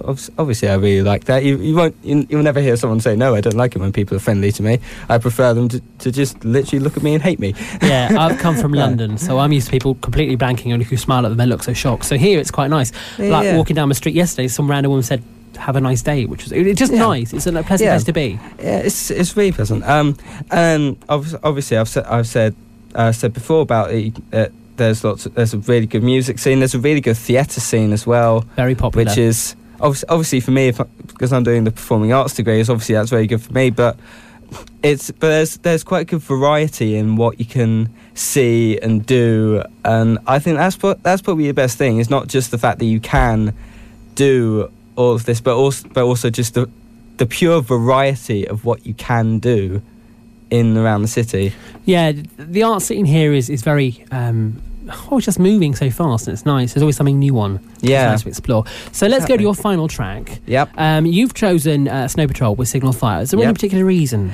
[0.05, 1.43] Obs- Obviously, I really like that.
[1.43, 1.95] You, you won't.
[2.03, 3.35] You, you'll never hear someone say no.
[3.35, 4.79] I don't like it when people are friendly to me.
[5.09, 7.53] I prefer them to, to just literally look at me and hate me.
[7.81, 10.97] yeah, I've come from London, so I'm used to people completely blanking and if you
[10.97, 12.05] smile at them, they look so shocked.
[12.05, 12.91] So here it's quite nice.
[13.19, 13.57] like Yeah.
[13.57, 15.21] walking down the street yesterday, some random woman said,
[15.57, 16.99] "Have a nice day," which was it's just Yeah.
[16.99, 17.33] nice.
[17.33, 17.93] It's a pleasant Yeah.
[17.93, 18.39] place to be.
[18.59, 19.83] Yeah, it's it's really pleasant.
[19.83, 20.15] Um,
[20.51, 22.55] and obviously, obviously I've said I've said
[22.95, 25.25] uh, said before about it, uh, there's lots.
[25.25, 26.59] Of, there's a really good music scene.
[26.59, 29.05] There's a really good theatre scene as well, Very popular.
[29.05, 32.69] which is obviously, obviously for me, if because I'm doing the performing arts degree, is
[32.69, 33.69] obviously that's very good for me.
[33.69, 33.99] But
[34.81, 39.63] it's but there's there's quite a good variety in what you can see and do,
[39.85, 41.99] and I think that's that's probably the best thing.
[41.99, 43.53] Is not just the fact that you can
[44.15, 46.69] do all of this, but also but also just the
[47.17, 49.81] the pure variety of what you can do
[50.49, 51.53] in around the city.
[51.85, 54.05] yeah, the art scene here is is very.
[54.11, 54.61] Um,
[55.11, 56.73] Oh, it's just moving so fast and it's nice.
[56.73, 57.59] There's always something new on.
[57.75, 58.07] It's Yeah.
[58.11, 58.65] nice to explore.
[58.91, 60.39] So let's go to your final track.
[60.45, 60.71] Yep.
[60.77, 63.21] Um, you've chosen uh, Snow Patrol with Signal Fire.
[63.21, 64.31] Is there any particular reason?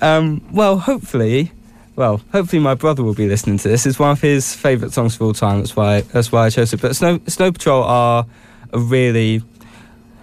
[0.00, 1.52] Um, well, hopefully,
[1.94, 3.86] well, hopefully my brother will be listening to this.
[3.86, 5.58] It's one of his favourite songs of all time.
[5.60, 6.80] That's why that's why I chose it.
[6.80, 8.26] But Snow Snow Patrol are
[8.72, 9.42] a really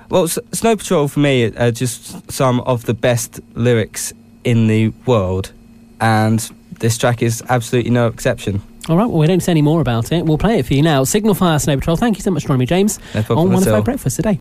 [0.09, 0.25] well.
[0.25, 4.11] S- Snow Patrol for me are just some of the best lyrics
[4.43, 5.53] in the world,
[6.01, 6.39] and
[6.79, 8.61] this track is absolutely no exception.
[8.87, 10.25] All right, well, we don't say any more about it.
[10.25, 11.03] We'll play it for you now.
[11.03, 11.97] Signal Fire Snow Patrol.
[11.97, 13.81] Thank you so much for joining me, James, No on problem One of all.
[13.83, 14.39] Breakfast today.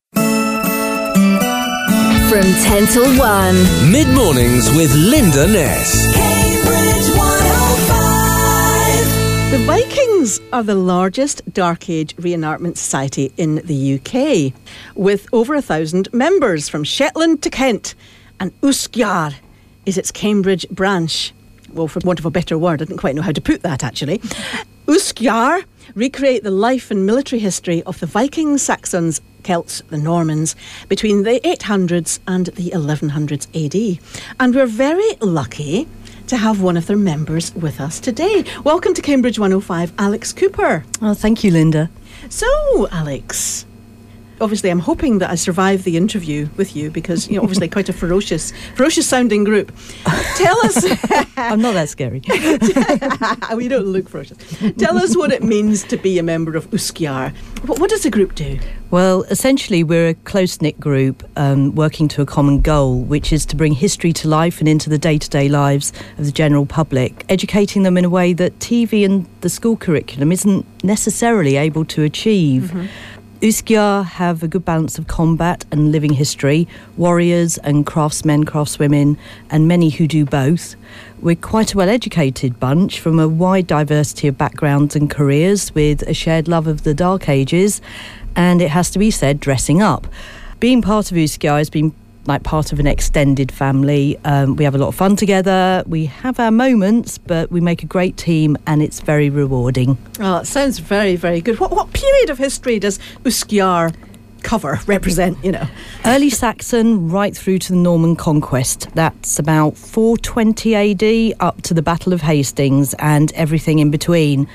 [2.29, 3.91] From 10 till 1.
[3.91, 6.15] Mid mornings with Linda Ness.
[6.15, 9.51] Cambridge 105.
[9.51, 14.53] The Vikings are the largest Dark Age reenactment society in the UK,
[14.95, 17.95] with over a thousand members from Shetland to Kent,
[18.39, 19.35] and Uskjar
[19.87, 21.33] is its Cambridge branch.
[21.73, 23.85] Well, for want of a better word, I didn't quite know how to put that
[23.85, 24.19] actually.
[24.87, 25.65] Uskjar
[25.95, 30.57] recreate the life and military history of the Vikings, Saxons, Celts, the Normans
[30.89, 34.01] between the 800s and the 1100s AD.
[34.41, 35.87] And we're very lucky
[36.29, 38.45] to have one of their members with us today.
[38.65, 40.85] Welcome to Cambridge 105, Alex Cooper.
[41.01, 41.91] Oh, thank you, Linda.
[42.29, 43.65] So, Alex,
[44.41, 47.93] obviously I'm hoping that I survive the interview with you because you're obviously quite a
[47.93, 49.73] ferocious, ferocious sounding group.
[50.37, 50.85] Tell us.
[51.37, 52.23] I'm not that scary.
[53.57, 54.39] we don't look ferocious.
[54.77, 57.35] Tell us what it means to be a member of Uskiar.
[57.67, 58.59] What, what does the group do?
[58.91, 63.45] Well, essentially, we're a close knit group um, working to a common goal, which is
[63.47, 66.65] to bring history to life and into the day to day lives of the general
[66.65, 71.85] public, educating them in a way that TV and the school curriculum isn't necessarily able
[71.85, 72.73] to achieve.
[73.41, 76.67] Uskiar have a good balance of combat and living history,
[76.97, 79.17] warriors and craftsmen, craftswomen,
[79.49, 80.75] and many who do both.
[81.23, 86.03] We're quite a well educated bunch from a wide diversity of backgrounds and careers with
[86.03, 87.81] a shared love of the Dark Ages,
[88.35, 90.09] and it has to be said, dressing up.
[90.59, 91.95] Being part of Uskiar has been
[92.29, 94.19] like part of an extended family.
[94.25, 95.83] Um, we have a lot of fun together.
[95.87, 99.99] We have our moments, but we make a great team, and it's very rewarding.
[100.21, 101.59] Oh, it sounds very, very good.
[101.59, 103.95] What, what period of history does Uskiar
[104.43, 105.67] cover, represent, you know?
[106.05, 108.89] Early Saxon right through to the Norman conquest.
[108.95, 114.49] That's about 420 AD up to the Battle of Hastings and everything in between.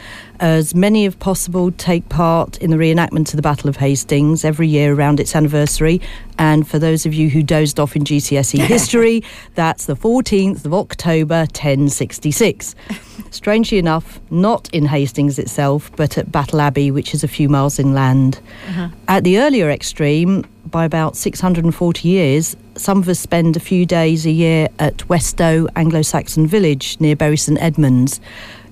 [0.43, 4.67] As many as possible take part in the reenactment of the Battle of Hastings every
[4.67, 6.01] year around its anniversary.
[6.37, 9.23] And for those of you who dozed off in GCSE history,
[9.55, 12.75] that's the 14th of October 1066.
[13.31, 17.79] Strangely enough, not in Hastings itself, but at Battle Abbey, which is a few miles
[17.79, 18.41] inland.
[18.67, 18.89] Uh-huh.
[19.07, 24.25] At the earlier extreme, by about 640 years, some of us spend a few days
[24.25, 28.19] a year at West Stow Anglo Saxon village near Bury St Edmunds.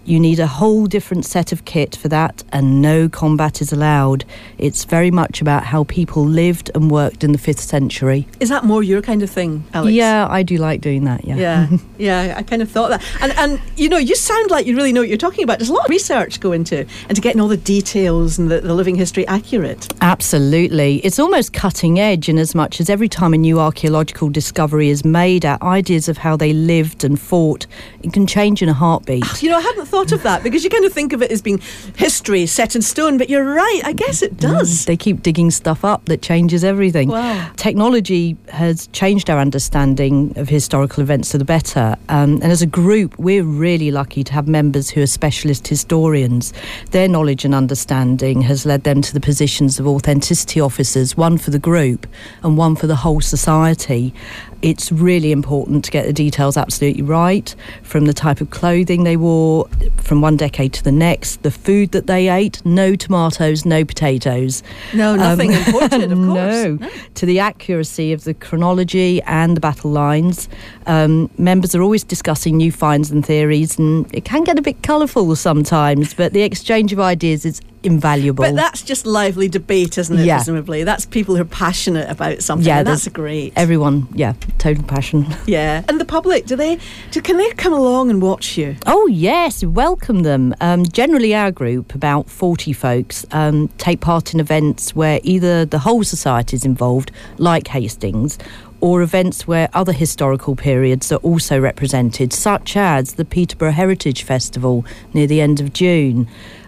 [0.04, 4.26] You need a whole different set of kit for that, and no combat is allowed.
[4.58, 8.28] It's very much about how people lived and worked in the 5th century.
[8.40, 9.94] Is that more your kind of thing, Alex?
[9.94, 11.36] Yeah, I do like doing that, yeah.
[11.36, 13.04] Yeah, yeah, I kind of thought that.
[13.22, 15.60] And, and you know, you sound like you really know what you're talking about.
[15.60, 18.62] There's a lot of research go into and into getting all the details and the,
[18.62, 19.94] the living history accurate.
[20.02, 20.98] Absolutely.
[20.98, 25.06] It's almost cutting edge in as much as every time a new archaeological discovery is
[25.06, 27.68] made, our ideas of how they lived and fought,
[28.02, 29.24] it can change in a heartbeat.
[29.26, 31.30] Ah, you know, I hadn't thought of that because you kind of think of it
[31.32, 31.60] as being
[31.98, 33.82] history set in stone, but you're right.
[33.84, 34.86] I guess it does.
[34.86, 37.10] They keep digging stuff up that changes everything.
[37.10, 37.52] Wow.
[37.58, 41.98] Technology has changed our understanding of historical events for the better.
[42.08, 46.54] Um, and as a group, we're really lucky to have members who are specialist historians.
[46.92, 51.52] Their knowledge and understanding has led them to the positions of authenticity officers, one for
[51.52, 52.08] the group
[52.44, 54.14] and one for the whole society.
[54.62, 59.18] It's really important to get the details absolutely right from the type of clothing they
[59.18, 63.86] wore from one decade to the next, the food that they ate no tomatoes, no
[63.86, 64.64] potatoes.
[64.94, 66.82] No, nothing imported, of course.
[66.82, 70.50] No, to the accuracy of the chronology and the battle lines.
[70.88, 74.84] Um, members are always discussing new finds and theories, and it can get a bit
[74.84, 78.44] colourful sometimes, but the exchange of ideas is invaluable.
[78.44, 80.26] But that's just lively debate, isn't it?
[80.26, 80.38] Yeah.
[80.38, 82.68] Presumably, that's people who are passionate about something.
[82.68, 83.54] yeah, and that's great.
[83.56, 85.28] Everyone, yeah, total passion.
[85.46, 86.80] yeah, and the public, do they?
[87.12, 88.76] Do, can they come along and watch you?
[88.86, 90.54] Oh, yes, welcome them.
[90.62, 95.80] Um, generally, our group, about 40 folks, um, take part in events where either the
[95.80, 98.38] whole society is involved, like Hastings,
[98.82, 104.84] or events where other historical periods are also represented, such as the Peterborough Heritage Festival
[105.14, 106.28] near the end of June.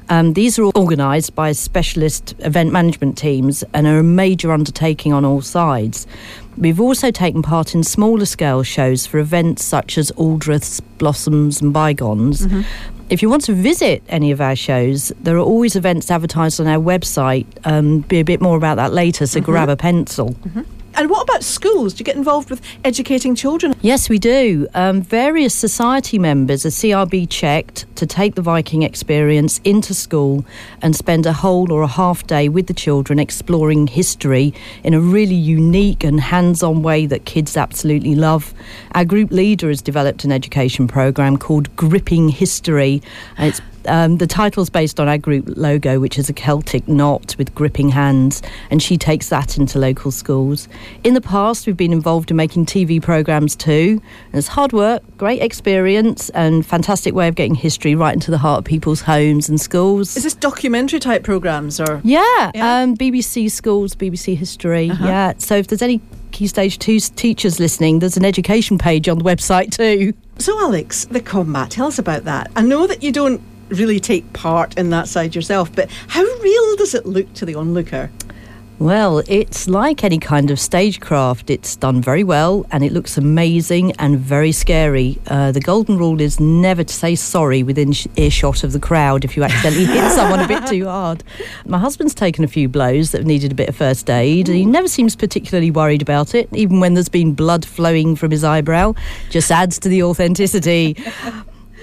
[0.09, 5.13] Um, these are all organised by specialist event management teams and are a major undertaking
[5.13, 6.05] on all sides.
[6.57, 11.73] We've also taken part in smaller scale shows for events such as Aldriths, Blossoms, and
[11.73, 12.45] Bygones.
[13.09, 16.67] If you want to visit any of our shows, there are always events advertised on
[16.67, 17.45] our website.
[17.65, 19.45] Um, be a bit more about that later, so Mhm.
[19.45, 20.35] grab a pencil.
[20.95, 21.93] And what about schools?
[21.93, 23.73] Do you get involved with educating children?
[23.81, 24.67] Yes, we do.
[24.73, 30.45] Um, various society members are CRB checked to take the Viking experience into school
[30.81, 34.99] and spend a whole or a half day with the children exploring history in a
[34.99, 38.53] really unique and hands on way that kids absolutely love.
[38.93, 43.01] Our group leader has developed an education program called Gripping History.
[43.37, 47.35] And it's um, the title's based on our group logo, which is a Celtic knot
[47.37, 50.67] with gripping hands, and she takes that into local schools.
[51.03, 54.01] In the past, we've been involved in making TV programmes too.
[54.31, 58.37] And it's hard work, great experience, and fantastic way of getting history right into the
[58.37, 60.15] heart of people's homes and schools.
[60.17, 62.01] Is this documentary type programs or?
[62.03, 64.89] Yeah, Um, BBC Schools, BBC History.
[64.91, 65.05] Uh-huh.
[65.05, 69.19] Yeah, so if there's any Key Stage 2 teachers listening, there's an education page on
[69.19, 70.13] the website too.
[70.39, 72.49] So, Alex, the combat, tell us about that.
[72.55, 73.39] I know that you don't
[73.73, 77.55] really take part in that side yourself, but how real does it look to the
[77.55, 78.09] onlooker?
[78.79, 81.49] Well, it's like any kind of stagecraft.
[81.49, 85.19] It's done very well and it looks amazing and very scary.
[85.27, 89.23] Uh, the golden rule is never to say sorry within sh- earshot of the crowd
[89.23, 91.23] if you accidentally hit someone a bit too hard.
[91.65, 94.47] My husband's taken a few blows that needed a bit of first aid.
[94.47, 98.43] He never seems particularly worried about it, even when there's been blood flowing from his
[98.43, 98.95] eyebrow.
[99.29, 100.97] Just adds to the authenticity.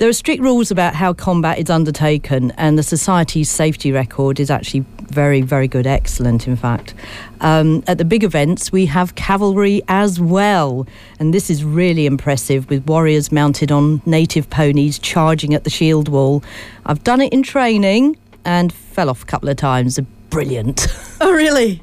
[0.01, 4.51] There are strict rules about how combat is undertaken, and the Society's safety record is
[4.51, 6.95] actually very, very good, excellent, in fact.
[7.43, 10.87] Um, at the big events, we have cavalry as well,
[11.19, 16.09] and this is really impressive with warriors mounted on native ponies charging at the shield
[16.09, 16.43] wall.
[16.87, 20.01] I've done it in training and fell off a couple of times.
[20.31, 20.87] Brilliant.
[21.23, 21.83] Oh, really?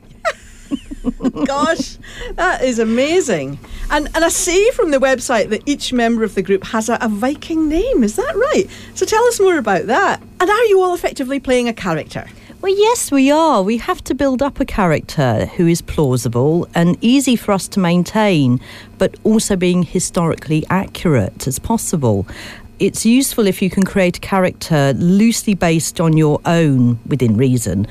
[1.46, 1.98] Gosh,
[2.36, 3.60] that is amazing.
[3.90, 6.98] And and I see from the website that each member of the group has a,
[7.02, 8.04] a Viking name.
[8.04, 8.66] Is that right?
[8.96, 10.22] So tell us more about that.
[10.40, 12.28] And are you all effectively playing a character?
[12.60, 13.62] Well, yes, we are.
[13.62, 17.80] We have to build up a character who is plausible and easy for us to
[17.80, 18.60] maintain,
[18.98, 22.26] but also being historically accurate as possible.
[22.80, 27.88] It's useful if you can create a character loosely based on your own, within reason,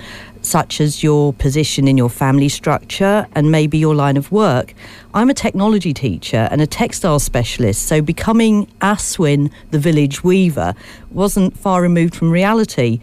[0.47, 4.75] such as your position in your family structure and maybe your line of work.
[5.13, 10.75] I'm a technology teacher and a textile specialist, so becoming Aswin, the village weaver,
[11.11, 13.01] wasn't far removed from reality.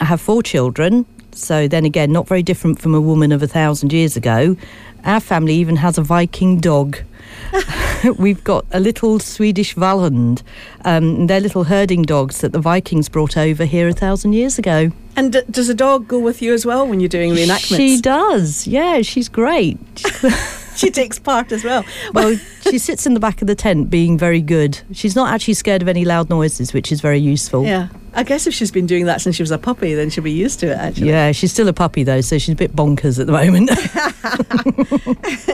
[0.00, 3.48] I have four children, so then again, not very different from a woman of a
[3.48, 4.56] thousand years ago.
[5.04, 6.98] Our family even has a Viking dog.
[8.18, 10.42] We've got a little Swedish Valhund.
[10.84, 14.90] Um, they're little herding dogs that the Vikings brought over here a thousand years ago.
[15.16, 17.76] And d- does a dog go with you as well when you're doing reenactments?
[17.76, 18.66] She does.
[18.66, 19.78] Yeah, she's great.
[20.76, 21.84] she takes part as well.
[22.12, 24.80] Well, she sits in the back of the tent being very good.
[24.92, 27.64] She's not actually scared of any loud noises, which is very useful.
[27.64, 27.88] Yeah.
[28.14, 30.32] I guess if she's been doing that since she was a puppy, then she'll be
[30.32, 31.10] used to it, actually.
[31.10, 33.70] Yeah, she's still a puppy though, so she's a bit bonkers at the moment.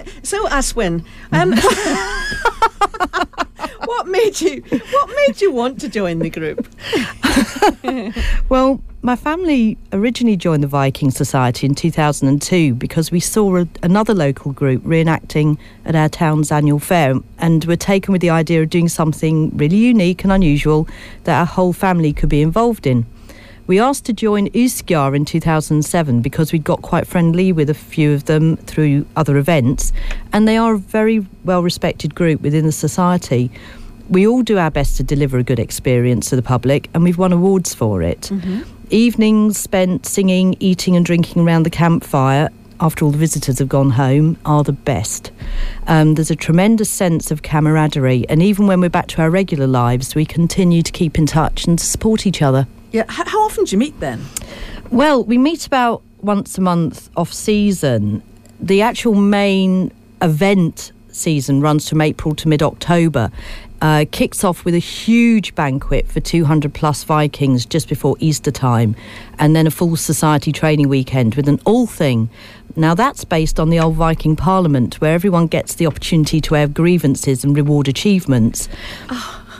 [0.24, 1.52] So, Aswin, um,
[3.86, 6.64] what made you what made you want to join the group?
[8.48, 14.14] well, my family originally joined the Viking Society in 2002 because we saw a, another
[14.14, 18.70] local group reenacting at our town's annual fair and were taken with the idea of
[18.70, 20.86] doing something really unique and unusual
[21.24, 23.04] that our whole family could be involved in.
[23.66, 28.12] We asked to join Uskjar in 2007 because we'd got quite friendly with a few
[28.12, 29.92] of them through other events,
[30.32, 33.50] and they are a very well respected group within the society.
[34.08, 37.18] We all do our best to deliver a good experience to the public, and we've
[37.18, 38.22] won awards for it.
[38.22, 38.62] Mm-hmm.
[38.92, 43.88] Evenings spent singing, eating, and drinking around the campfire after all the visitors have gone
[43.88, 45.32] home are the best.
[45.86, 49.66] Um, there's a tremendous sense of camaraderie, and even when we're back to our regular
[49.66, 52.66] lives, we continue to keep in touch and to support each other.
[52.90, 53.04] Yeah.
[53.08, 54.26] How often do you meet then?
[54.90, 58.22] Well, we meet about once a month off season.
[58.60, 59.90] The actual main
[60.20, 63.30] event season runs from April to mid October.
[63.82, 68.94] Uh, kicks off with a huge banquet for 200 plus Vikings just before Easter time,
[69.40, 72.30] and then a full society training weekend with an all thing.
[72.76, 76.68] Now, that's based on the old Viking Parliament, where everyone gets the opportunity to air
[76.68, 78.68] grievances and reward achievements.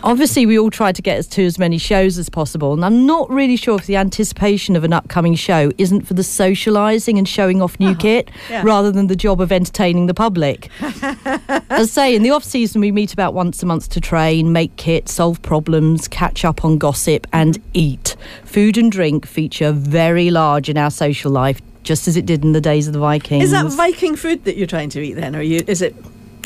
[0.04, 3.06] Obviously, we all try to get us to as many shows as possible, and I'm
[3.06, 7.28] not really sure if the anticipation of an upcoming show isn't for the socialising and
[7.28, 8.62] showing off new kit yeah.
[8.64, 10.68] rather than the job of entertaining the public.
[10.80, 14.52] As I say, in the off season, we meet about once a month to train,
[14.52, 18.16] make kit, solve problems, catch up on gossip, and eat.
[18.44, 22.52] Food and drink feature very large in our social life, just as it did in
[22.52, 23.44] the days of the Vikings.
[23.44, 25.62] Is that Viking food that you're trying to eat then, or you?
[25.68, 25.94] Is it?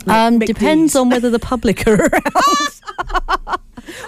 [0.07, 3.59] Um, depends on whether the public are around.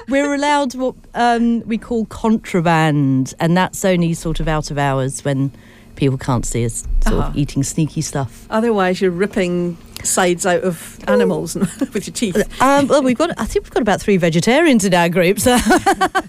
[0.09, 5.25] We're allowed what um, we call contraband, and that's only sort of out of hours
[5.25, 5.53] when
[5.99, 7.29] people can't see us sort Uh-huh.
[7.29, 8.47] of eating sneaky stuff.
[8.49, 11.55] Otherwise, you're ripping sides out of animals
[11.93, 12.37] with your teeth.
[12.63, 13.31] Um, well, we've got.
[13.39, 15.59] I think we've got about three vegetarians in our group, so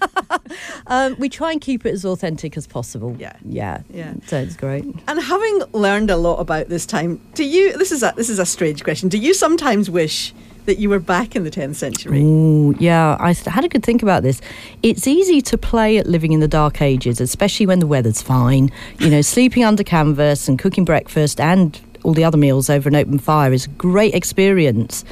[0.88, 3.16] um, we try and keep it as authentic as possible.
[3.18, 3.34] Yeah.
[3.44, 4.14] yeah, Yeah.
[4.26, 4.84] So it's great.
[5.08, 7.76] And having learned a lot about this time, do you?
[7.78, 9.08] This is a this is a strange question.
[9.08, 10.34] Do you sometimes wish
[10.70, 12.22] that you were back in the 10th century?
[12.22, 14.40] Ooh, yeah, I had a good think about this.
[14.84, 18.70] It's easy to play at living in the dark ages, especially when the weather's fine.
[19.00, 22.94] You know, sleeping under canvas and cooking breakfast and all the other meals over an
[22.94, 25.04] open fire is a great experience.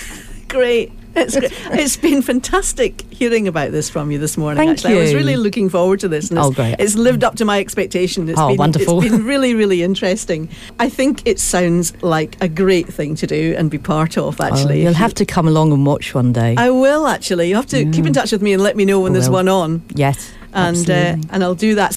[0.49, 0.93] great.
[1.15, 1.53] It's, great.
[1.73, 4.57] it's been fantastic hearing about this from you this morning.
[4.57, 6.33] Thank actually, I was really looking forward to this.
[6.33, 6.77] Oh, it's, great.
[6.79, 8.31] It's lived up to my expectation.
[8.31, 9.03] It's Oh, been, wonderful.
[9.03, 10.49] It's been really, really interesting.
[10.79, 14.41] I think it sounds like a great thing to do and be part of.
[14.41, 16.55] Actually, Oh, you'll have to come along and watch one day.
[16.57, 17.51] I will actually.
[17.51, 19.29] You have to keep in touch with me and let me know when I there's
[19.29, 19.35] will.
[19.35, 20.33] one on, yes.
[20.55, 21.91] and uh, and I'll do that.